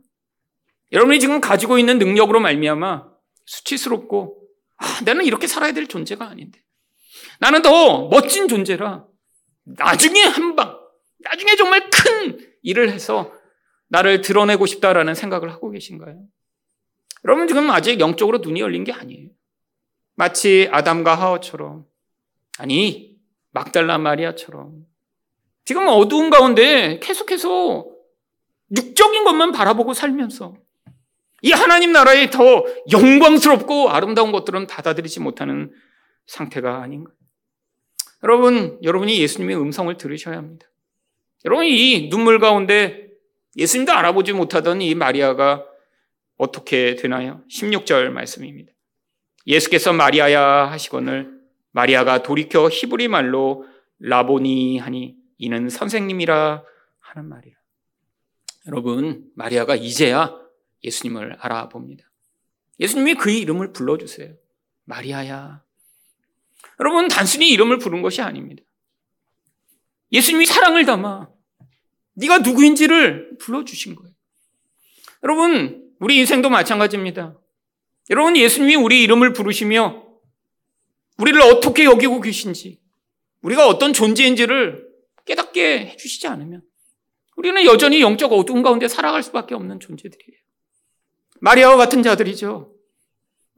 여러분이 0.91 1.19
지금 1.19 1.41
가지고 1.41 1.77
있는 1.77 1.99
능력으로 1.99 2.39
말미암아 2.39 3.05
수치스럽고 3.45 4.41
아, 4.77 5.01
나는 5.03 5.25
이렇게 5.25 5.47
살아야 5.47 5.71
될 5.71 5.87
존재가 5.87 6.27
아닌데. 6.27 6.61
나는 7.39 7.61
더 7.61 8.07
멋진 8.09 8.47
존재라. 8.47 9.05
나중에 9.65 10.21
한 10.23 10.55
방, 10.55 10.77
나중에 11.19 11.55
정말 11.55 11.89
큰 11.89 12.39
일을 12.61 12.91
해서 12.91 13.31
나를 13.89 14.21
드러내고 14.21 14.65
싶다라는 14.65 15.15
생각을 15.15 15.51
하고 15.51 15.71
계신가요? 15.71 16.21
여러분 17.25 17.47
지금 17.47 17.69
아직 17.71 17.99
영적으로 17.99 18.39
눈이 18.39 18.59
열린 18.59 18.83
게 18.83 18.91
아니에요. 18.91 19.29
마치 20.15 20.67
아담과 20.71 21.15
하와처럼 21.15 21.85
아니 22.59 23.15
막달라 23.51 23.97
마리아처럼 23.97 24.85
지금 25.65 25.87
어두운 25.87 26.29
가운데 26.29 26.99
계속해서 26.99 27.87
육적인 28.75 29.23
것만 29.23 29.51
바라보고 29.51 29.93
살면서 29.93 30.55
이 31.41 31.51
하나님 31.51 31.91
나라의 31.91 32.31
더 32.31 32.65
영광스럽고 32.91 33.89
아름다운 33.89 34.31
것들은 34.31 34.67
받아들이지 34.67 35.19
못하는 35.19 35.71
상태가 36.25 36.81
아닌가. 36.81 37.11
여러분, 38.23 38.79
여러분이 38.81 39.19
예수님의 39.19 39.55
음성을 39.55 39.95
들으셔야 39.97 40.37
합니다. 40.37 40.67
여러분, 41.45 41.65
이 41.65 42.09
눈물 42.09 42.39
가운데 42.39 43.06
예수님도 43.57 43.91
알아보지 43.91 44.33
못하던 44.33 44.81
이 44.81 44.93
마리아가 44.95 45.65
어떻게 46.37 46.95
되나요? 46.95 47.43
16절 47.49 48.09
말씀입니다. 48.09 48.71
예수께서 49.47 49.93
마리아야 49.93 50.69
하시거늘 50.69 51.37
마리아가 51.71 52.21
돌이켜 52.21 52.69
히브리 52.69 53.07
말로 53.07 53.65
라보니 53.99 54.77
하니 54.77 55.15
이는 55.37 55.69
선생님이라 55.69 56.63
하는 56.99 57.29
말이야. 57.29 57.55
여러분, 58.67 59.31
마리아가 59.35 59.75
이제야 59.75 60.35
예수님을 60.83 61.37
알아봅니다. 61.39 62.03
예수님이 62.79 63.15
그의 63.15 63.39
이름을 63.39 63.73
불러주세요. 63.73 64.33
마리아야. 64.83 65.63
여러분, 66.79 67.07
단순히 67.07 67.49
이름을 67.49 67.79
부른 67.79 68.01
것이 68.01 68.21
아닙니다. 68.21 68.63
예수님이 70.11 70.45
사랑을 70.45 70.85
담아 70.85 71.29
네가 72.17 72.39
누구인지를 72.39 73.37
불러주신 73.39 73.95
거예요. 73.95 74.13
여러분, 75.23 75.91
우리 75.99 76.17
인생도 76.17 76.49
마찬가지입니다. 76.49 77.39
여러분, 78.09 78.35
예수님이 78.35 78.75
우리 78.75 79.03
이름을 79.03 79.33
부르시며 79.33 80.03
우리를 81.17 81.39
어떻게 81.41 81.85
여기고 81.85 82.21
계신지, 82.21 82.79
우리가 83.41 83.67
어떤 83.67 83.93
존재인지를 83.93 84.87
깨닫게 85.25 85.87
해주시지 85.89 86.27
않으면 86.27 86.61
우리는 87.35 87.63
여전히 87.65 88.01
영적 88.01 88.33
어두운 88.33 88.63
가운데 88.63 88.87
살아갈 88.87 89.21
수밖에 89.21 89.53
없는 89.53 89.79
존재들이에요. 89.79 90.41
마리아와 91.39 91.77
같은 91.77 92.01
자들이죠. 92.01 92.73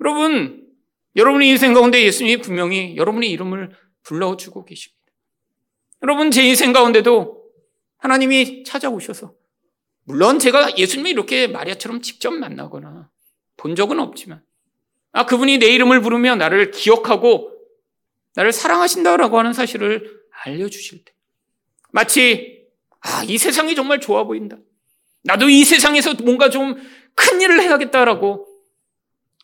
여러분, 0.02 0.68
여러분의 1.16 1.50
인생 1.50 1.74
가운데 1.74 2.02
예수님이 2.04 2.42
분명히 2.42 2.98
여러분의 2.98 3.32
이름을 3.32 3.72
불러주고 4.04 4.66
계십니다. 4.66 5.00
여러분, 6.04 6.32
제 6.32 6.44
인생 6.44 6.74
가운데도 6.74 7.39
하나님이 8.00 8.64
찾아오셔서, 8.64 9.34
물론 10.04 10.40
제가 10.40 10.78
예수님이 10.78 11.12
이렇게 11.12 11.48
마리아처럼 11.48 12.02
직접 12.02 12.32
만나거나 12.32 13.10
본 13.56 13.76
적은 13.76 14.00
없지만, 14.00 14.44
아, 15.12 15.26
그분이 15.26 15.60
내 15.60 15.68
이름을 15.68 16.02
부르며 16.02 16.36
나를 16.36 16.72
기억하고 16.72 17.52
나를 18.36 18.52
사랑하신다라고 18.52 19.38
하는 19.38 19.54
사실을 19.54 20.20
알려주실 20.44 21.06
때, 21.06 21.14
마치, 21.92 22.66
아, 23.02 23.24
이 23.28 23.38
세상이 23.38 23.76
정말 23.76 24.00
좋아 24.00 24.24
보인다. 24.24 24.58
나도 25.24 25.50
이 25.50 25.64
세상에서 25.64 26.16
뭔가 26.24 26.50
좀 26.50 26.76
큰 27.20 27.42
일을 27.42 27.62
해야겠다라고 27.62 28.48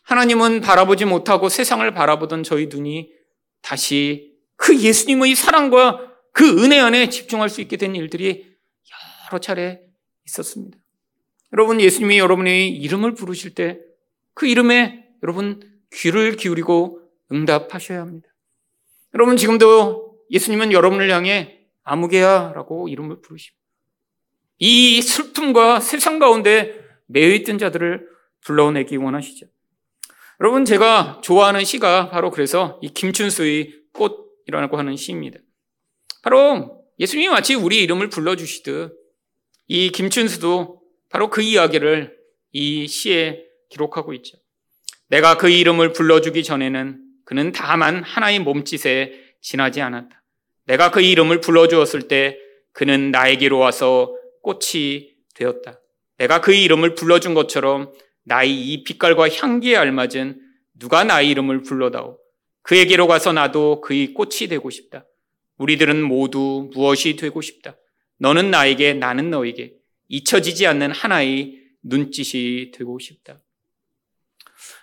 하나님은 0.04 0.62
바라보지 0.62 1.04
못하고 1.04 1.50
세상을 1.50 1.90
바라보던 1.92 2.44
저희 2.44 2.68
눈이 2.68 3.12
다시 3.62 4.34
그 4.56 4.80
예수님의 4.80 5.36
사랑과 5.36 6.15
그 6.36 6.64
은혜 6.64 6.80
안에 6.80 7.10
집중할 7.10 7.50
수 7.50 7.62
있게 7.62 7.78
된 7.78 7.96
일들이 7.96 8.56
여러 9.32 9.40
차례 9.40 9.82
있었습니다. 10.28 10.78
여러분, 11.54 11.82
예수님이 11.82 12.20
여러분의 12.20 12.70
이름을 12.70 13.16
부르실 13.16 13.56
때 13.56 13.80
그 14.36 14.46
이름에 14.46 15.08
여러분 15.24 15.60
귀를 15.94 16.36
기울이고 16.36 17.02
응답하셔야 17.32 18.02
합니다. 18.02 18.28
여러분, 19.16 19.38
지금도 19.38 20.20
예수님은 20.30 20.72
여러분을 20.72 21.10
향해 21.10 21.62
아무개야 21.84 22.52
라고 22.54 22.88
이름을 22.90 23.22
부르십니다. 23.22 23.64
이 24.60 25.02
슬픔과 25.02 25.80
세상 25.80 26.20
가운데 26.20 26.80
매여 27.08 27.34
있던 27.36 27.58
자들을 27.58 28.08
불러내기 28.42 28.98
원하시죠. 28.98 29.48
여러분, 30.42 30.66
제가 30.66 31.22
좋아하는 31.24 31.64
시가 31.64 32.10
바로 32.10 32.30
그래서 32.30 32.78
이 32.82 32.90
김춘수의 32.90 33.74
꽃이라고 33.94 34.78
하는 34.78 34.98
시입니다. 34.98 35.40
바로 36.26 36.84
예수님이 36.98 37.30
마치 37.30 37.54
우리 37.54 37.84
이름을 37.84 38.10
불러주시듯 38.10 38.96
이 39.68 39.92
김춘수도 39.92 40.82
바로 41.12 41.30
그 41.30 41.44
이야기를 41.44 42.18
이 42.52 42.88
시에 42.88 43.46
기록하고 43.70 44.12
있죠. 44.16 44.40
내가 45.08 45.38
그 45.38 45.50
이름을 45.50 45.94
불러주기 45.94 46.44
전에는 46.44 47.00
그는 47.26 47.52
다만 47.52 48.02
하나의 48.02 48.40
몸짓에 48.40 49.14
지나지 49.40 49.82
않았다. 49.82 50.24
내가 50.66 50.90
그 50.90 51.00
이름을 51.00 51.42
불러주었을 51.42 52.08
때 52.08 52.40
그는 52.72 53.12
나에게로 53.12 53.60
와서 53.60 54.12
꽃이 54.42 55.12
되었다. 55.36 55.80
내가 56.18 56.42
그 56.42 56.56
이름을 56.56 56.96
불러준 56.96 57.36
것처럼 57.36 57.94
나의 58.24 58.52
이 58.52 58.84
빛깔과 58.84 59.30
향기에 59.30 59.76
알맞은 59.76 60.42
누가 60.80 61.04
나의 61.04 61.30
이름을 61.30 61.62
불러다오. 61.62 62.18
그에게로 62.64 63.06
가서 63.06 63.32
나도 63.32 63.82
그의 63.82 64.16
꽃이 64.16 64.48
되고 64.50 64.72
싶다. 64.72 65.06
우리들은 65.58 66.04
모두 66.04 66.70
무엇이 66.74 67.16
되고 67.16 67.42
싶다. 67.42 67.78
너는 68.18 68.52
나에게, 68.52 68.94
나는 68.94 69.30
너에게 69.30 69.74
잊혀지지 70.08 70.68
않는 70.68 70.92
하나의 70.92 71.62
눈짓이 71.84 72.72
되고 72.72 72.98
싶다. 73.00 73.42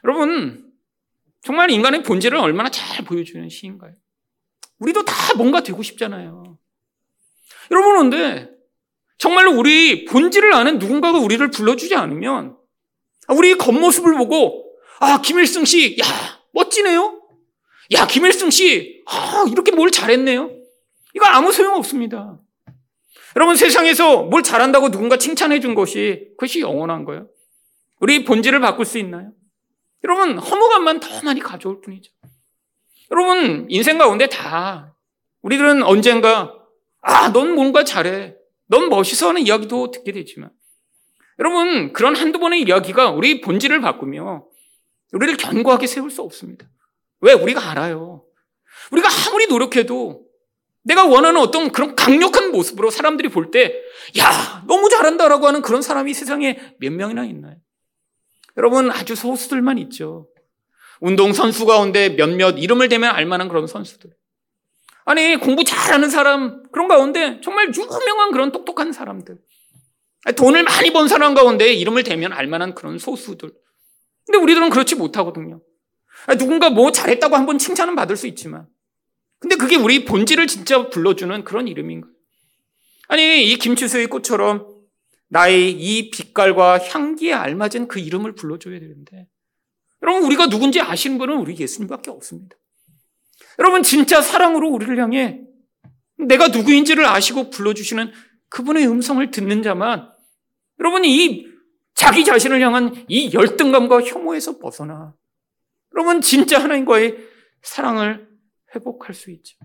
여러분, 0.05 0.73
정말 1.43 1.71
인간의 1.71 2.03
본질을 2.03 2.39
얼마나 2.39 2.71
잘 2.71 3.05
보여주는 3.05 3.49
시인가요? 3.49 3.95
우리도 4.79 5.05
다 5.05 5.35
뭔가 5.37 5.63
되고 5.63 5.83
싶잖아요. 5.83 6.59
여러분, 7.71 8.11
근데 8.11 8.51
정말로 9.19 9.57
우리 9.57 10.05
본질을 10.05 10.53
아는 10.53 10.79
누군가가 10.79 11.19
우리를 11.19 11.49
불러주지 11.51 11.95
않으면 11.95 12.57
우리 13.29 13.55
겉모습을 13.55 14.17
보고 14.17 14.73
아, 15.01 15.21
김일승 15.21 15.65
씨, 15.65 15.97
야, 16.01 16.41
멋지네요? 16.53 17.21
야, 17.93 18.07
김일승 18.07 18.51
씨, 18.51 19.03
아, 19.07 19.45
이렇게 19.51 19.73
뭘 19.73 19.91
잘했네요? 19.91 20.62
이거 21.15 21.27
아무 21.27 21.53
소용 21.53 21.75
없습니다. 21.77 22.39
여러분, 23.37 23.57
세상에서 23.57 24.25
뭘 24.25 24.43
잘한다고 24.43 24.91
누군가 24.91 25.17
칭찬해 25.17 25.61
준 25.61 25.75
것이 25.75 26.29
그것이 26.33 26.61
영원한 26.61 27.05
거예요. 27.05 27.29
우리 28.01 28.25
본질을 28.25 28.61
바꿀 28.61 28.85
수 28.85 28.99
있나요? 28.99 29.33
여러분, 30.05 30.39
허무감만 30.39 31.01
더 31.01 31.23
많이 31.23 31.41
가져올 31.41 31.81
뿐이죠. 31.81 32.13
여러분, 33.11 33.67
인생 33.69 33.99
가운데 33.99 34.27
다 34.27 34.95
우리들은 35.43 35.83
언젠가 35.83 36.55
아, 37.03 37.33
넌 37.33 37.55
뭔가 37.55 37.85
잘해. 37.85 38.37
넌 38.69 38.89
멋있어 38.89 39.29
하는 39.29 39.43
이야기도 39.43 39.91
듣게 39.91 40.13
되지만 40.13 40.51
여러분, 41.39 41.93
그런 41.93 42.17
한두 42.17 42.39
번의 42.39 42.63
이야기가 42.63 43.11
우리 43.11 43.41
본질을 43.41 43.81
바꾸며 43.81 44.47
우리를 45.13 45.37
견고하게 45.37 45.87
세울 45.87 46.11
수 46.11 46.23
없습니다. 46.23 46.67
왜? 47.21 47.33
우리가 47.33 47.71
알아요. 47.71 48.25
우리가 48.93 49.09
아무리 49.29 49.47
노력해도 49.47 50.25
내가 50.85 51.05
원하는 51.07 51.41
어떤 51.41 51.71
그런 51.71 51.95
강력한 51.95 52.51
모습으로 52.51 52.91
사람들이 52.91 53.29
볼 53.29 53.51
때, 53.51 53.75
야, 54.19 54.63
너무 54.67 54.89
잘한다라고 54.89 55.47
하는 55.47 55.63
그런 55.63 55.83
사람이 55.83 56.13
세상에 56.13 56.59
몇 56.79 56.93
명이나 56.93 57.25
있나요? 57.25 57.57
여러분, 58.57 58.91
아주 58.91 59.15
소수들만 59.15 59.79
있죠. 59.79 60.29
운동선수 61.01 61.67
가운데 61.67 62.11
몇몇 62.11 62.59
이름을 62.59 62.89
대면 62.89 63.15
알만한 63.15 63.49
그런 63.49 63.67
선수들. 63.67 64.11
아니, 65.05 65.37
공부 65.37 65.65
잘하는 65.65 66.11
사람, 66.11 66.63
그런 66.71 66.89
가운데 66.89 67.41
정말 67.43 67.73
유명한 67.75 68.31
그런 68.31 68.53
똑똑한 68.53 68.93
사람들. 68.93 69.39
돈을 70.37 70.63
많이 70.63 70.93
번 70.93 71.09
사람 71.09 71.35
가운데 71.35 71.73
이름을 71.73 72.05
대면 72.05 72.33
알만한 72.33 72.75
그런 72.75 72.99
소수들. 72.99 73.53
근데 74.27 74.39
우리들은 74.39 74.71
그렇지 74.71 74.95
못하거든요. 74.95 75.61
누군가 76.39 76.71
뭐 76.71 76.93
잘했다고 76.93 77.35
한번 77.35 77.59
칭찬은 77.59 77.97
받을 77.97 78.17
수 78.17 78.29
있지만. 78.29 78.67
근데 79.43 79.57
그게 79.57 79.77
우리 79.77 80.05
본질을 80.05 80.47
진짜 80.47 80.89
불러주는 80.89 81.45
그런 81.45 81.69
이름인 81.69 82.01
가요 82.01 82.13
아니, 83.09 83.51
이 83.51 83.59
김치수의 83.59 84.07
꽃처럼 84.07 84.67
나의 85.29 85.73
이 85.73 86.11
빛깔과 86.11 86.79
향기에 86.79 87.35
알맞은 87.35 87.89
그 87.89 87.99
이름을 87.99 88.35
불러줘야 88.35 88.79
되는데. 88.79 89.29
여러분, 90.03 90.25
우리가 90.25 90.49
누군지 90.49 90.81
아시는 90.81 91.19
분은 91.19 91.37
우리 91.37 91.59
예수님밖에 91.59 92.11
없습니다. 92.11 92.57
여러분, 93.59 93.83
진짜 93.83 94.23
사랑으로 94.23 94.71
우리를 94.71 94.99
향해 94.99 95.43
내가 96.17 96.49
누구인지를 96.49 97.05
아시고 97.05 97.51
불러주시는 97.51 98.13
그분의 98.49 98.87
음성을 98.87 99.31
듣는 99.31 99.63
자만 99.63 100.11
여러분이 100.79 101.25
이 101.25 101.47
자기 101.95 102.25
자신을 102.25 102.61
향한 102.61 103.05
이 103.09 103.33
열등감과 103.33 104.03
혐오에서 104.03 104.59
벗어나 104.59 105.15
여러분 105.95 106.21
진짜 106.21 106.63
하나님과의 106.63 107.17
사랑을 107.63 108.29
회복할 108.75 109.15
수 109.15 109.31
있죠. 109.31 109.57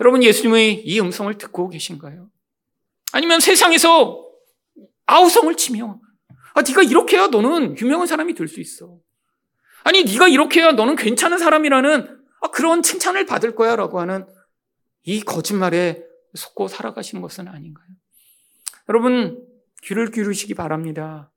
여러분 0.00 0.22
예수님의 0.22 0.86
이 0.86 1.00
음성을 1.00 1.36
듣고 1.38 1.68
계신가요? 1.68 2.28
아니면 3.12 3.40
세상에서 3.40 4.24
아우성을 5.06 5.54
치며 5.56 6.00
아 6.54 6.62
네가 6.62 6.82
이렇게 6.82 7.16
해야 7.16 7.26
너는 7.28 7.76
유명한 7.78 8.06
사람이 8.06 8.34
될 8.34 8.48
수 8.48 8.60
있어. 8.60 8.98
아니 9.84 10.02
네가 10.04 10.28
이렇게 10.28 10.60
해야 10.60 10.72
너는 10.72 10.96
괜찮은 10.96 11.38
사람이라는 11.38 12.18
아, 12.40 12.48
그런 12.50 12.82
칭찬을 12.82 13.26
받을 13.26 13.54
거야 13.54 13.76
라고 13.76 14.00
하는 14.00 14.26
이 15.02 15.20
거짓말에 15.20 16.02
속고 16.34 16.68
살아가시는 16.68 17.20
것은 17.22 17.48
아닌가요? 17.48 17.86
여러분 18.88 19.46
귀를 19.82 20.10
기울이시기 20.10 20.54
바랍니다. 20.54 21.30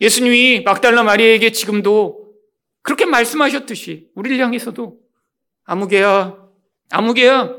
예수님이 0.00 0.60
막달라 0.60 1.02
마리아에게 1.02 1.52
지금도 1.52 2.34
그렇게 2.82 3.06
말씀하셨듯이 3.06 4.10
우리를 4.14 4.38
향해서도 4.38 5.00
아무개야, 5.66 6.36
아무개야, 6.90 7.54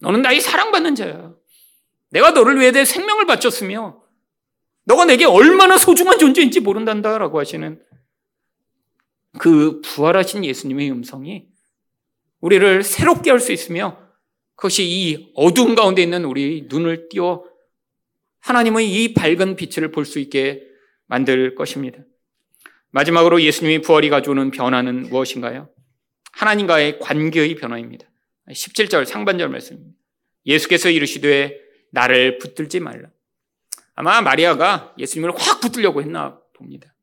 너는 0.00 0.22
나의 0.22 0.40
사랑받는 0.40 0.94
자야. 0.94 1.32
내가 2.10 2.32
너를 2.32 2.60
위해 2.60 2.70
내 2.70 2.84
생명을 2.84 3.26
바쳤으며 3.26 4.02
너가 4.84 5.04
내게 5.06 5.24
얼마나 5.24 5.78
소중한 5.78 6.18
존재인지 6.18 6.60
모른단다 6.60 7.16
라고 7.18 7.38
하시는 7.40 7.80
그 9.38 9.80
부활하신 9.80 10.44
예수님의 10.44 10.90
음성이 10.92 11.46
우리를 12.40 12.82
새롭게 12.82 13.30
할 13.30 13.40
수 13.40 13.52
있으며 13.52 13.98
그것이 14.56 14.84
이 14.84 15.32
어두운 15.34 15.74
가운데 15.74 16.02
있는 16.02 16.24
우리 16.24 16.66
눈을 16.68 17.08
띄워 17.08 17.44
하나님의 18.40 18.92
이 18.92 19.14
밝은 19.14 19.56
빛을 19.56 19.90
볼 19.90 20.04
수 20.04 20.18
있게 20.18 20.62
만들 21.06 21.54
것입니다. 21.54 21.98
마지막으로 22.90 23.42
예수님이 23.42 23.80
부활이 23.80 24.10
가져오는 24.10 24.50
변화는 24.50 25.08
무엇인가요? 25.08 25.68
하나님과의 26.36 26.98
관계의 26.98 27.54
변화입니다. 27.56 28.06
17절 28.48 29.04
상반절 29.04 29.48
말씀입니다. 29.48 29.96
예수께서 30.46 30.90
이르시되 30.90 31.58
나를 31.92 32.38
붙들지 32.38 32.80
말라. 32.80 33.08
아마 33.94 34.20
마리아가 34.20 34.94
예수님을 34.98 35.32
확 35.36 35.60
붙들려고 35.60 36.02
했나 36.02 36.38
봅니다. 36.54 36.94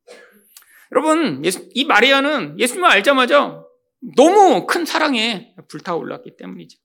여러분, 0.91 1.41
이 1.73 1.85
마리아는 1.85 2.59
예수님을 2.59 2.89
알자마자 2.89 3.63
너무 4.17 4.65
큰 4.67 4.85
사랑에 4.85 5.55
불타올랐기 5.69 6.35
때문이죠. 6.35 6.77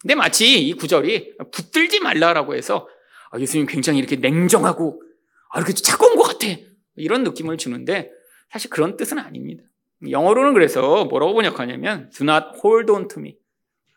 근데 0.00 0.14
마치 0.14 0.60
이 0.60 0.72
구절이 0.74 1.38
붙들지 1.50 2.00
말라라고 2.00 2.54
해서 2.54 2.88
아, 3.30 3.40
예수님 3.40 3.66
굉장히 3.66 3.98
이렇게 3.98 4.16
냉정하고 4.16 5.02
아, 5.50 5.58
이렇게 5.58 5.72
차가운 5.72 6.16
것 6.16 6.22
같아. 6.22 6.46
이런 6.96 7.24
느낌을 7.24 7.56
주는데 7.56 8.10
사실 8.50 8.70
그런 8.70 8.96
뜻은 8.96 9.18
아닙니다. 9.18 9.64
영어로는 10.08 10.54
그래서 10.54 11.04
뭐라고 11.04 11.34
번역하냐면 11.34 12.10
do 12.10 12.24
not 12.24 12.58
hold 12.62 12.92
on 12.92 13.08
to 13.08 13.20
me. 13.20 13.36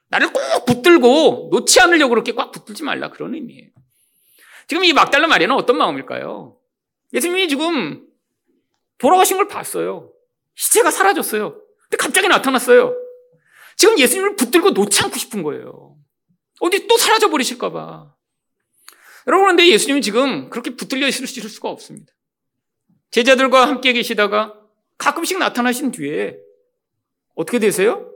나를 0.10 0.34
꼭 0.34 0.66
붙들고 0.66 1.50
놓지 1.52 1.80
않으려고 1.80 2.10
그렇게 2.10 2.34
꽉 2.34 2.52
붙들지 2.52 2.84
말라 2.84 3.10
그런 3.10 3.34
의미예요. 3.34 3.70
지금 4.68 4.84
이 4.84 4.94
막달라 4.94 5.28
마리아는 5.28 5.56
어떤 5.56 5.78
마음일까요? 5.78 6.58
예수님이 7.14 7.48
지금 7.48 8.06
돌아가신 8.98 9.38
걸 9.38 9.48
봤어요. 9.48 10.12
시체가 10.56 10.92
사라졌어요. 10.92 11.54
근데 11.84 11.98
갑자기 11.98 12.28
나타났어요. 12.28 12.96
지금 13.76 13.98
예수님을 13.98 14.36
붙들고 14.36 14.72
놓지 14.72 15.04
않고 15.04 15.18
싶은 15.18 15.44
거예요. 15.44 15.98
어디 16.60 16.88
또 16.88 16.98
사라져 16.98 17.30
버리실까봐. 17.30 18.14
여러분, 19.28 19.48
근데 19.48 19.68
예수님은 19.68 20.02
지금 20.02 20.50
그렇게 20.50 20.76
붙들려 20.76 21.08
있을 21.08 21.28
수가 21.28 21.70
없습니다. 21.70 22.14
제자들과 23.12 23.68
함께 23.68 23.94
계시다가 23.94 24.61
가끔씩 25.02 25.40
나타나신 25.40 25.92
뒤에 25.92 26.38
어떻게 27.34 27.58
되세요? 27.58 28.08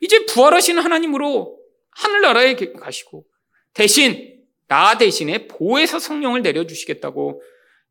이제 0.00 0.24
부활하신 0.24 0.78
하나님으로 0.78 1.58
하늘나라에 1.90 2.54
가시고 2.54 3.26
대신 3.74 4.40
나 4.66 4.96
대신에 4.96 5.46
보혜사 5.46 5.98
성령을 5.98 6.40
내려주시겠다고 6.40 7.42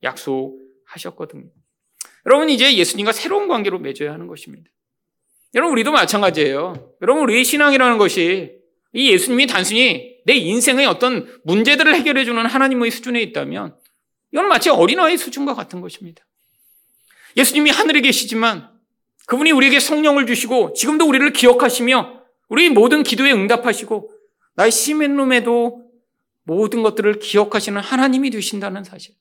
약속하셨거든요. 0.01 1.51
여러분 2.25 2.49
이제 2.49 2.75
예수님과 2.75 3.11
새로운 3.11 3.47
관계로 3.47 3.77
맺어야 3.77 4.11
하는 4.11 4.25
것입니다. 4.25 4.71
여러분 5.53 5.73
우리도 5.73 5.91
마찬가지예요. 5.91 6.95
여러분 7.03 7.23
우리의 7.23 7.43
신앙이라는 7.43 7.99
것이 7.99 8.57
이 8.93 9.11
예수님이 9.11 9.45
단순히 9.45 10.17
내 10.25 10.33
인생의 10.33 10.87
어떤 10.87 11.31
문제들을 11.43 11.93
해결해 11.93 12.25
주는 12.25 12.43
하나님의 12.43 12.89
수준에 12.89 13.21
있다면 13.21 13.77
이건 14.33 14.47
마치 14.47 14.71
어린아이 14.71 15.17
수준과 15.17 15.53
같은 15.53 15.81
것입니다. 15.81 16.25
예수님이 17.37 17.69
하늘에 17.69 18.01
계시지만 18.01 18.69
그분이 19.27 19.51
우리에게 19.51 19.79
성령을 19.79 20.25
주시고 20.25 20.73
지금도 20.73 21.07
우리를 21.07 21.31
기억하시며 21.33 22.21
우리 22.49 22.69
모든 22.69 23.03
기도에 23.03 23.31
응답하시고 23.31 24.11
나의 24.55 24.71
시멘룸에도 24.71 25.89
모든 26.43 26.83
것들을 26.83 27.19
기억하시는 27.19 27.79
하나님이 27.79 28.29
되신다는 28.29 28.83
사실. 28.83 29.15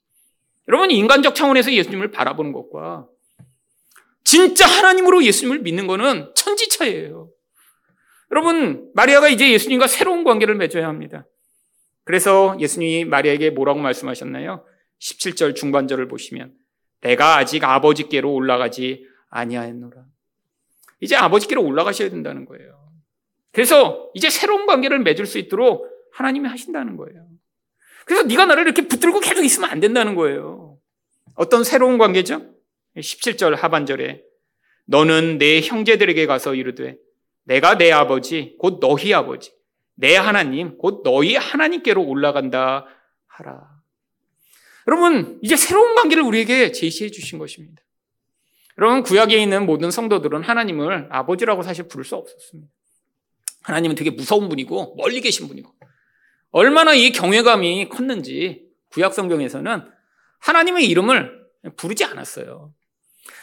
여러분 0.68 0.90
인간적 0.90 1.35
차원에서 1.35 1.73
예수님을 1.73 2.11
바라보는 2.11 2.53
것과 2.53 3.07
진짜 4.25 4.66
하나님으로 4.66 5.25
예수님을 5.25 5.61
믿는 5.61 5.87
것은 5.87 6.33
천지차예요. 6.35 7.31
여러분 8.33 8.90
마리아가 8.94 9.29
이제 9.29 9.51
예수님과 9.53 9.87
새로운 9.87 10.25
관계를 10.25 10.55
맺어야 10.57 10.87
합니다. 10.87 11.27
그래서 12.05 12.57
예수님이 12.59 13.05
마리아에게 13.05 13.51
뭐라고 13.51 13.81
말씀하셨나요? 13.81 14.64
17절 15.01 15.57
중반절을 15.57 16.09
보시면 16.09 16.53
내가 17.01 17.37
아직 17.37 17.65
아버지께로 17.65 18.33
올라가지 18.33 19.07
아니하였노라. 19.31 20.05
이제 21.01 21.17
아버지께로 21.17 21.63
올라가셔야 21.63 22.11
된다는 22.11 22.45
거예요. 22.45 22.79
그래서 23.53 24.11
이제 24.15 24.31
새로운 24.31 24.67
관계를 24.67 25.01
맺을 25.01 25.27
수 25.27 25.39
있도록 25.39 25.89
하나님이 26.13 26.49
하신다는 26.49 26.97
거예요. 26.97 27.27
그래서 28.05 28.25
네가 28.25 28.47
나를 28.47 28.65
이렇게 28.65 28.87
붙들고 28.87 29.21
계속 29.21 29.45
있으면 29.45 29.71
안 29.71 29.81
된다는 29.81 30.15
거예요. 30.15 30.79
어떤 31.35 31.65
새로운 31.65 31.99
관계죠? 31.99 32.43
17절 32.97 33.57
하반절에 33.57 34.23
너는 34.87 35.39
내 35.39 35.61
형제들에게 35.61 36.27
가서 36.27 36.55
이르되 36.55 36.97
내가 37.45 37.79
내 37.79 37.93
아버지 37.93 38.57
곧 38.59 38.81
너희 38.81 39.15
아버지 39.15 39.53
내 39.95 40.17
하나님 40.17 40.77
곧 40.77 41.03
너희 41.05 41.37
하나님께로 41.37 42.03
올라간다 42.03 42.87
하라. 43.27 43.80
여러분, 44.88 45.38
이제 45.43 45.57
새로운 45.57 45.95
관계를 45.95 46.23
우리에게 46.23 46.73
제시해 46.73 47.11
주신 47.11 47.38
것입니다. 47.38 47.83
여러분, 48.79 49.03
구약에 49.03 49.37
있는 49.37 49.66
모든 49.66 49.90
성도들은 49.90 50.43
하나님을 50.43 51.09
아버지라고 51.11 51.62
사실 51.62 51.87
부를 51.88 52.05
수 52.05 52.16
없었습니다. 52.16 52.71
하나님은 53.62 53.95
되게 53.95 54.11
무서운 54.11 54.49
분이고 54.49 54.97
멀리 54.97 55.21
계신 55.21 55.49
분이고 55.49 55.71
얼마나 56.51 56.95
이 56.95 57.12
경외감이 57.12 57.88
컸는지 57.88 58.66
구약 58.90 59.14
성경에서는 59.14 59.88
하나님의 60.40 60.87
이름을 60.88 61.31
부르지 61.77 62.05
않았어요. 62.05 62.73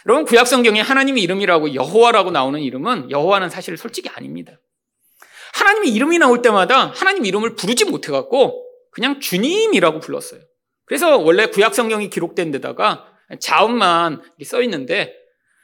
여러분 0.05 0.25
구약 0.25 0.47
성경에 0.47 0.81
하나님의 0.81 1.23
이름이라고 1.23 1.73
여호와라고 1.73 2.31
나오는 2.31 2.59
이름은 2.59 3.11
여호와는 3.11 3.49
사실 3.49 3.77
솔직히 3.77 4.09
아닙니다. 4.09 4.59
하나님의 5.53 5.93
이름이 5.93 6.19
나올 6.19 6.41
때마다 6.41 6.87
하나님 6.87 7.25
이름을 7.25 7.55
부르지 7.55 7.85
못해 7.85 8.11
갖고 8.11 8.65
그냥 8.91 9.19
주님이라고 9.19 9.99
불렀어요. 9.99 10.41
그래서 10.87 11.17
원래 11.17 11.47
구약 11.47 11.75
성경이 11.75 12.09
기록된 12.09 12.51
데다가 12.51 13.05
자음만 13.39 14.21
써 14.43 14.61
있는데 14.63 15.13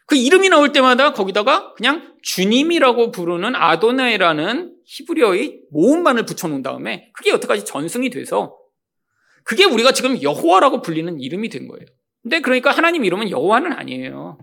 그 0.06 0.16
이름이 0.16 0.50
나올 0.50 0.74
때마다 0.74 1.14
거기다가 1.14 1.74
그냥 1.74 2.14
주님이라고 2.22 3.12
부르는 3.12 3.56
아도나이라는 3.56 4.76
히브리어의 4.86 5.62
모음만을 5.72 6.26
붙여놓은 6.26 6.62
다음에 6.62 7.10
그게 7.14 7.32
여태까지 7.32 7.64
전승이 7.64 8.10
돼서 8.10 8.58
그게 9.46 9.64
우리가 9.64 9.94
지금 9.94 10.22
여호와라고 10.22 10.82
불리는 10.82 11.20
이름이 11.20 11.50
된 11.50 11.68
거예요. 11.68 11.86
근데 12.22 12.42
그러니까 12.42 12.72
하나님 12.72 13.06
이름은 13.06 13.30
여호와는 13.30 13.72
아니에요. 13.74 14.38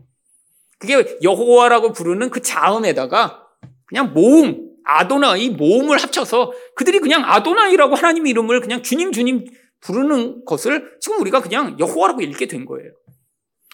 그게 0.79 1.19
여호와라고 1.23 1.93
부르는 1.93 2.31
그 2.31 2.41
자음에다가 2.41 3.47
그냥 3.87 4.15
모음, 4.15 4.71
아도나 4.85 5.37
이 5.37 5.51
모음을 5.51 5.99
합쳐서 5.99 6.53
그들이 6.75 7.01
그냥 7.01 7.23
아도나이라고 7.25 7.95
하나님 7.95 8.27
이름을 8.27 8.61
그냥 8.61 8.83
주님 8.83 9.13
주님 9.13 9.47
부르는 9.81 10.45
것을 10.45 10.97
지금 11.01 11.21
우리가 11.21 11.41
그냥 11.41 11.79
여호와라고 11.79 12.21
읽게 12.21 12.47
된 12.47 12.65
거예요. 12.65 12.93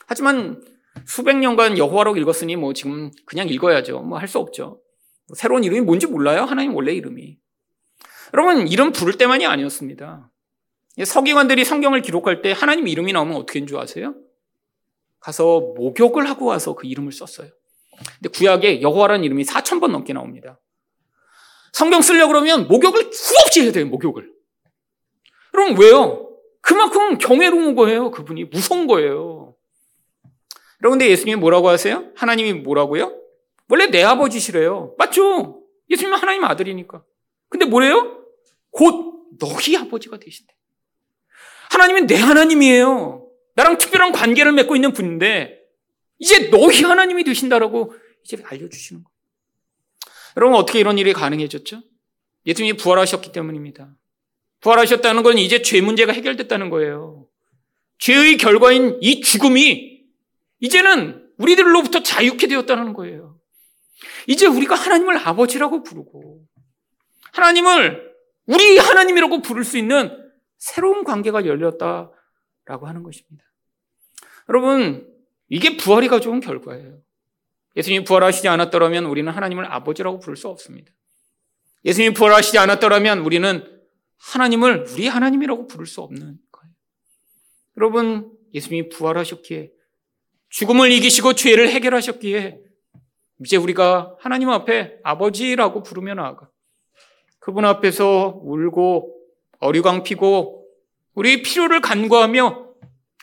하지만 0.06 0.62
수백 1.06 1.36
년간 1.36 1.78
여호와라고 1.78 2.16
읽었으니 2.16 2.56
뭐 2.56 2.72
지금 2.72 3.10
그냥 3.26 3.48
읽어야죠. 3.48 4.00
뭐 4.02 4.18
할 4.18 4.28
수 4.28 4.38
없죠. 4.38 4.80
새로운 5.34 5.64
이름이 5.64 5.80
뭔지 5.80 6.06
몰라요? 6.06 6.42
하나님 6.42 6.74
원래 6.74 6.92
이름이. 6.92 7.36
여러분 8.34 8.68
이름 8.68 8.92
부를 8.92 9.14
때만이 9.18 9.46
아니었습니다. 9.46 10.30
서기관들이 11.04 11.64
성경을 11.64 12.00
기록할 12.02 12.42
때 12.42 12.52
하나님 12.52 12.88
이름이 12.88 13.12
나오면 13.12 13.36
어떻게 13.36 13.58
하는 13.58 13.66
줄 13.66 13.78
아세요? 13.78 14.14
가서 15.20 15.74
목욕을 15.76 16.28
하고 16.28 16.46
와서 16.46 16.74
그 16.74 16.86
이름을 16.86 17.12
썼어요. 17.12 17.50
근데 18.20 18.28
구약에 18.28 18.80
여호와라는 18.82 19.24
이름이 19.24 19.44
4천 19.44 19.80
번 19.80 19.92
넘게 19.92 20.12
나옵니다. 20.12 20.60
성경 21.72 22.00
쓰려고 22.00 22.32
그러면 22.32 22.68
목욕을 22.68 23.10
수없이 23.12 23.62
해야 23.62 23.72
돼요, 23.72 23.86
목욕을. 23.86 24.32
그럼 25.56 25.78
왜요? 25.78 26.36
그만큼 26.60 27.16
경외로운 27.16 27.74
거예요. 27.74 28.10
그분이 28.10 28.44
무서운 28.44 28.86
거예요. 28.86 29.56
여러분, 30.82 30.98
근데 30.98 31.10
예수님이 31.10 31.40
뭐라고 31.40 31.70
하세요? 31.70 32.12
하나님이 32.14 32.52
뭐라고요? 32.52 33.18
원래 33.70 33.86
내 33.86 34.02
아버지시래요. 34.02 34.94
맞죠? 34.98 35.62
예수님은 35.88 36.18
하나님 36.18 36.44
아들이니까. 36.44 37.02
근데 37.48 37.64
뭐래요? 37.64 38.22
곧 38.70 39.28
너희 39.38 39.78
아버지가 39.78 40.18
되신대. 40.18 40.54
하나님은 41.70 42.06
내 42.06 42.16
하나님이에요. 42.16 43.26
나랑 43.54 43.78
특별한 43.78 44.12
관계를 44.12 44.52
맺고 44.52 44.76
있는 44.76 44.92
분인데, 44.92 45.58
이제 46.18 46.50
너희 46.50 46.82
하나님이 46.82 47.24
되신다라고 47.24 47.94
이제 48.24 48.36
알려주시는 48.44 49.04
거예요. 49.04 49.16
여러분, 50.36 50.58
어떻게 50.58 50.80
이런 50.80 50.98
일이 50.98 51.14
가능해졌죠? 51.14 51.80
예수님이 52.44 52.76
부활하셨기 52.76 53.32
때문입니다. 53.32 53.96
부활하셨다는 54.60 55.22
건 55.22 55.38
이제 55.38 55.62
죄 55.62 55.80
문제가 55.80 56.12
해결됐다는 56.12 56.70
거예요. 56.70 57.26
죄의 57.98 58.36
결과인 58.36 58.98
이 59.00 59.20
죽음이 59.20 60.04
이제는 60.60 61.30
우리들로부터 61.38 62.02
자유케 62.02 62.46
되었다는 62.46 62.92
거예요. 62.92 63.38
이제 64.26 64.46
우리가 64.46 64.74
하나님을 64.74 65.18
아버지라고 65.18 65.82
부르고 65.82 66.42
하나님을 67.32 68.12
우리 68.46 68.78
하나님이라고 68.78 69.42
부를 69.42 69.64
수 69.64 69.78
있는 69.78 70.10
새로운 70.58 71.04
관계가 71.04 71.46
열렸다라고 71.46 72.86
하는 72.86 73.02
것입니다. 73.02 73.44
여러분, 74.48 75.06
이게 75.48 75.76
부활이 75.76 76.08
가져온 76.08 76.40
결과예요. 76.40 76.98
예수님이 77.76 78.04
부활하시지 78.04 78.48
않았더라면 78.48 79.04
우리는 79.06 79.30
하나님을 79.30 79.70
아버지라고 79.70 80.18
부를 80.18 80.36
수 80.36 80.48
없습니다. 80.48 80.92
예수님이 81.84 82.14
부활하시지 82.14 82.58
않았더라면 82.58 83.20
우리는 83.20 83.75
하나님을 84.18 84.86
우리 84.92 85.06
하나님이라고 85.08 85.66
부를 85.66 85.86
수 85.86 86.00
없는 86.00 86.38
거예요. 86.50 86.74
여러분, 87.76 88.32
예수님이 88.54 88.88
부활하셨기에 88.88 89.70
죽음을 90.48 90.90
이기시고 90.92 91.34
죄를 91.34 91.68
해결하셨기에 91.68 92.60
이제 93.44 93.56
우리가 93.56 94.16
하나님 94.18 94.48
앞에 94.48 94.98
아버지라고 95.02 95.82
부르며 95.82 96.14
나아가 96.14 96.48
그분 97.38 97.64
앞에서 97.64 98.40
울고 98.42 99.14
어리광 99.60 100.02
피고 100.02 100.66
우리 101.14 101.42
필요를 101.42 101.80
간구하며 101.80 102.66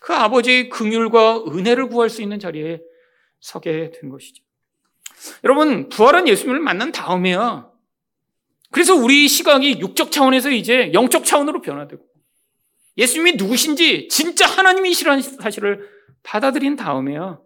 그 0.01 0.13
아버지의 0.13 0.69
긍휼과 0.69 1.45
은혜를 1.47 1.89
구할 1.89 2.09
수 2.09 2.21
있는 2.21 2.39
자리에 2.39 2.81
서게 3.39 3.91
된 3.91 4.09
것이죠. 4.09 4.43
여러분, 5.43 5.89
부활한 5.89 6.27
예수님을 6.27 6.59
만난 6.59 6.91
다음에야 6.91 7.69
그래서 8.73 8.95
우리 8.95 9.27
시각이 9.27 9.79
육적 9.79 10.11
차원에서 10.11 10.49
이제 10.49 10.91
영적 10.93 11.25
차원으로 11.25 11.61
변화되고 11.61 12.03
예수님이 12.97 13.33
누구신지 13.33 14.07
진짜 14.09 14.47
하나님이시라는 14.47 15.21
사실을 15.21 15.87
받아들인 16.23 16.75
다음에야 16.75 17.39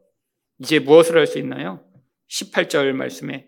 이제 0.60 0.80
무엇을 0.80 1.18
할 1.18 1.28
수 1.28 1.38
있나요? 1.38 1.84
18절 2.30 2.94
말씀에 2.94 3.48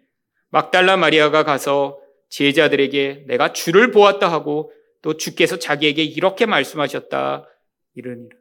막달라 0.50 0.98
마리아가 0.98 1.44
가서 1.44 2.00
제자들에게 2.30 3.26
내가 3.28 3.54
주를 3.54 3.92
보았다 3.92 4.32
하고 4.32 4.72
또 5.02 5.16
주께서 5.16 5.58
자기에게 5.58 6.04
이렇게 6.04 6.46
말씀하셨다 6.46 7.48
이러니라. 7.96 8.36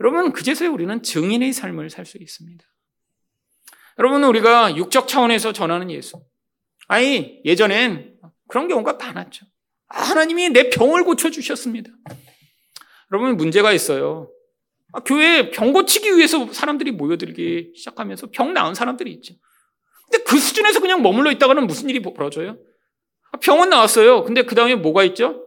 여러분 0.00 0.32
그제서야 0.32 0.68
우리는 0.70 1.02
증인의 1.02 1.52
삶을 1.52 1.90
살 1.90 2.04
수 2.04 2.18
있습니다. 2.18 2.64
여러분 4.00 4.24
우리가 4.24 4.76
육적 4.76 5.06
차원에서 5.06 5.52
전하는 5.52 5.90
예수. 5.90 6.20
아니 6.88 7.40
예전엔 7.44 8.13
그런 8.48 8.68
경우가 8.68 8.94
많았죠. 8.94 9.46
아, 9.88 10.00
하나님이 10.00 10.50
내 10.50 10.70
병을 10.70 11.04
고쳐 11.04 11.30
주셨습니다. 11.30 11.90
여러분 13.12 13.36
문제가 13.36 13.72
있어요. 13.72 14.30
아, 14.92 15.00
교회에 15.00 15.50
병 15.50 15.72
고치기 15.72 16.16
위해서 16.16 16.52
사람들이 16.52 16.92
모여들기 16.92 17.72
시작하면서 17.76 18.28
병 18.32 18.52
나은 18.52 18.74
사람들이 18.74 19.12
있죠. 19.14 19.34
근데 20.10 20.24
그 20.24 20.38
수준에서 20.38 20.80
그냥 20.80 21.02
머물러 21.02 21.30
있다가는 21.32 21.66
무슨 21.66 21.88
일이 21.90 22.00
벌어져요? 22.00 22.58
아, 23.32 23.38
병원 23.38 23.70
나왔어요. 23.70 24.24
근데 24.24 24.44
그 24.44 24.54
다음에 24.54 24.74
뭐가 24.76 25.04
있죠? 25.04 25.44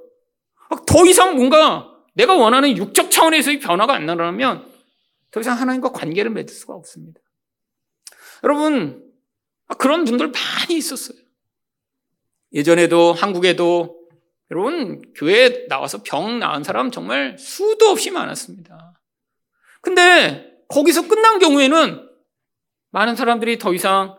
아, 0.69 0.75
더 0.85 1.05
이상 1.05 1.35
뭔가 1.35 1.93
내가 2.13 2.35
원하는 2.35 2.75
육적 2.75 3.11
차원에서의 3.11 3.59
변화가 3.59 3.93
안 3.93 4.05
나타나면 4.05 4.65
더 5.31 5.39
이상 5.39 5.59
하나님과 5.59 5.91
관계를 5.91 6.31
맺을 6.31 6.53
수가 6.53 6.73
없습니다. 6.73 7.21
여러분, 8.43 9.03
아, 9.67 9.75
그런 9.75 10.03
분들 10.03 10.31
많이 10.31 10.77
있었어요. 10.77 11.17
예전에도 12.53 13.13
한국에도 13.13 13.97
여러분 14.51 15.01
교회에 15.13 15.67
나와서 15.67 16.01
병 16.03 16.39
나은 16.39 16.63
사람 16.63 16.91
정말 16.91 17.37
수도 17.37 17.87
없이 17.87 18.11
많았습니다. 18.11 18.99
근데 19.81 20.53
거기서 20.69 21.07
끝난 21.07 21.39
경우에는 21.39 22.07
많은 22.91 23.15
사람들이 23.15 23.57
더 23.57 23.73
이상 23.73 24.17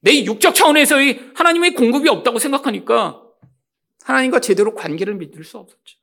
내 0.00 0.24
육적 0.24 0.54
차원에서의 0.54 1.32
하나님의 1.34 1.74
공급이 1.74 2.08
없다고 2.08 2.38
생각하니까 2.38 3.22
하나님과 4.04 4.40
제대로 4.40 4.74
관계를 4.74 5.14
믿을 5.16 5.44
수 5.44 5.58
없었죠. 5.58 5.98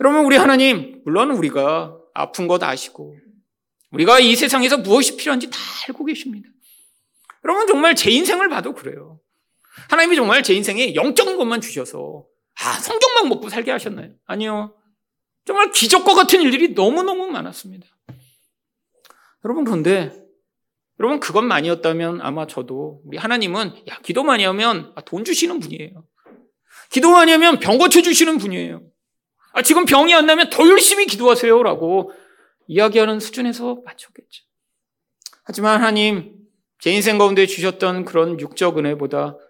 여러분, 0.00 0.24
우리 0.24 0.36
하나님, 0.36 1.02
물론 1.04 1.30
우리가 1.30 1.96
아픈 2.14 2.48
것 2.48 2.62
아시고, 2.62 3.16
우리가 3.92 4.18
이 4.18 4.34
세상에서 4.34 4.78
무엇이 4.78 5.16
필요한지 5.16 5.48
다 5.50 5.58
알고 5.88 6.04
계십니다. 6.04 6.48
여러분, 7.44 7.66
정말 7.66 7.94
제 7.94 8.10
인생을 8.10 8.48
봐도 8.48 8.74
그래요. 8.74 9.20
하나님이 9.90 10.16
정말 10.16 10.42
제 10.42 10.54
인생에 10.54 10.94
영적인 10.94 11.36
것만 11.36 11.60
주셔서, 11.60 12.26
아, 12.60 12.72
성경만 12.72 13.28
먹고 13.28 13.48
살게 13.48 13.70
하셨나요? 13.70 14.10
아니요. 14.26 14.74
정말 15.44 15.70
기적과 15.70 16.14
같은 16.14 16.42
일들이 16.42 16.70
너무너무 16.70 17.28
많았습니다. 17.28 17.86
여러분, 19.44 19.64
그런데 19.64 20.26
여러분 20.98 21.20
그것만이었다면 21.20 22.20
아마 22.22 22.46
저도 22.46 23.02
우리 23.04 23.18
하나님은 23.18 23.82
야 23.88 23.98
기도 24.02 24.24
많이 24.24 24.44
하면 24.44 24.92
아, 24.96 25.02
돈 25.02 25.24
주시는 25.24 25.60
분이에요. 25.60 26.04
기도 26.90 27.10
많이 27.10 27.32
하면 27.32 27.58
병 27.58 27.78
고쳐 27.78 28.00
주시는 28.00 28.38
분이에요. 28.38 28.82
아, 29.52 29.62
지금 29.62 29.84
병이 29.84 30.14
안 30.14 30.26
나면 30.26 30.50
더 30.50 30.66
열심히 30.68 31.06
기도하세요라고 31.06 32.12
이야기하는 32.66 33.20
수준에서 33.20 33.82
맞췄겠죠. 33.84 34.44
하지만 35.44 35.80
하나님 35.80 36.34
제 36.80 36.90
인생 36.90 37.18
가운데 37.18 37.46
주셨던 37.46 38.04
그런 38.04 38.40
육적 38.40 38.78
은혜보다 38.78 39.36
더 39.36 39.45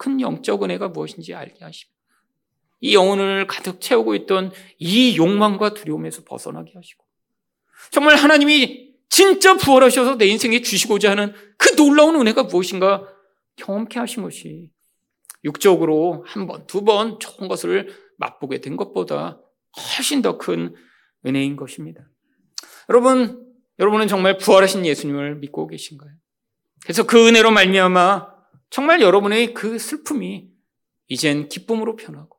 큰 0.00 0.18
영적 0.18 0.62
은혜가 0.62 0.88
무엇인지 0.88 1.34
알게 1.34 1.62
하시고 1.62 1.92
이 2.80 2.94
영혼을 2.94 3.46
가득 3.46 3.82
채우고 3.82 4.14
있던 4.14 4.50
이 4.78 5.14
욕망과 5.18 5.74
두려움에서 5.74 6.24
벗어나게 6.24 6.72
하시고 6.74 7.04
정말 7.90 8.16
하나님이 8.16 8.94
진짜 9.10 9.58
부활하셔서 9.58 10.16
내 10.16 10.24
인생에 10.26 10.62
주시고자 10.62 11.10
하는 11.10 11.34
그 11.58 11.76
놀라운 11.76 12.16
은혜가 12.16 12.44
무엇인가 12.44 13.06
경험케 13.56 13.98
하신 13.98 14.22
것이 14.22 14.70
육적으로 15.44 16.24
한 16.26 16.46
번, 16.46 16.66
두 16.66 16.82
번 16.82 17.18
좋은 17.18 17.46
것을 17.46 17.94
맛보게 18.16 18.62
된 18.62 18.78
것보다 18.78 19.38
훨씬 19.76 20.22
더 20.22 20.38
큰 20.38 20.74
은혜인 21.26 21.56
것입니다. 21.56 22.08
여러분, 22.88 23.46
여러분은 23.78 24.08
정말 24.08 24.38
부활하신 24.38 24.86
예수님을 24.86 25.36
믿고 25.36 25.66
계신가요? 25.66 26.10
그래서 26.84 27.02
그 27.06 27.28
은혜로 27.28 27.50
말미암아 27.50 28.39
정말 28.70 29.00
여러분의 29.00 29.52
그 29.52 29.78
슬픔이 29.78 30.48
이젠 31.08 31.48
기쁨으로 31.48 31.96
변하고 31.96 32.38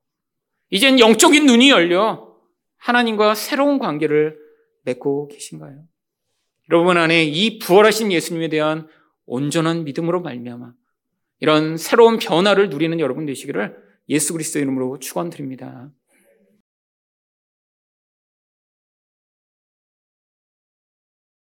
이젠 0.69 0.99
영적인 0.99 1.45
눈이 1.45 1.69
열려 1.69 2.35
하나님과 2.77 3.35
새로운 3.35 3.77
관계를 3.77 4.39
맺고 4.83 5.27
계신가요? 5.27 5.83
여러분 6.71 6.97
안에 6.97 7.25
이 7.25 7.59
부활하신 7.59 8.11
예수님에 8.11 8.47
대한 8.47 8.87
온전한 9.25 9.83
믿음으로 9.83 10.21
말미암아 10.21 10.73
이런 11.41 11.77
새로운 11.77 12.17
변화를 12.17 12.69
누리는 12.69 12.99
여러분 12.99 13.25
되시기를 13.25 13.75
예수 14.09 14.33
그리스도 14.33 14.59
이름으로 14.59 14.99
축원드립니다. 14.99 15.91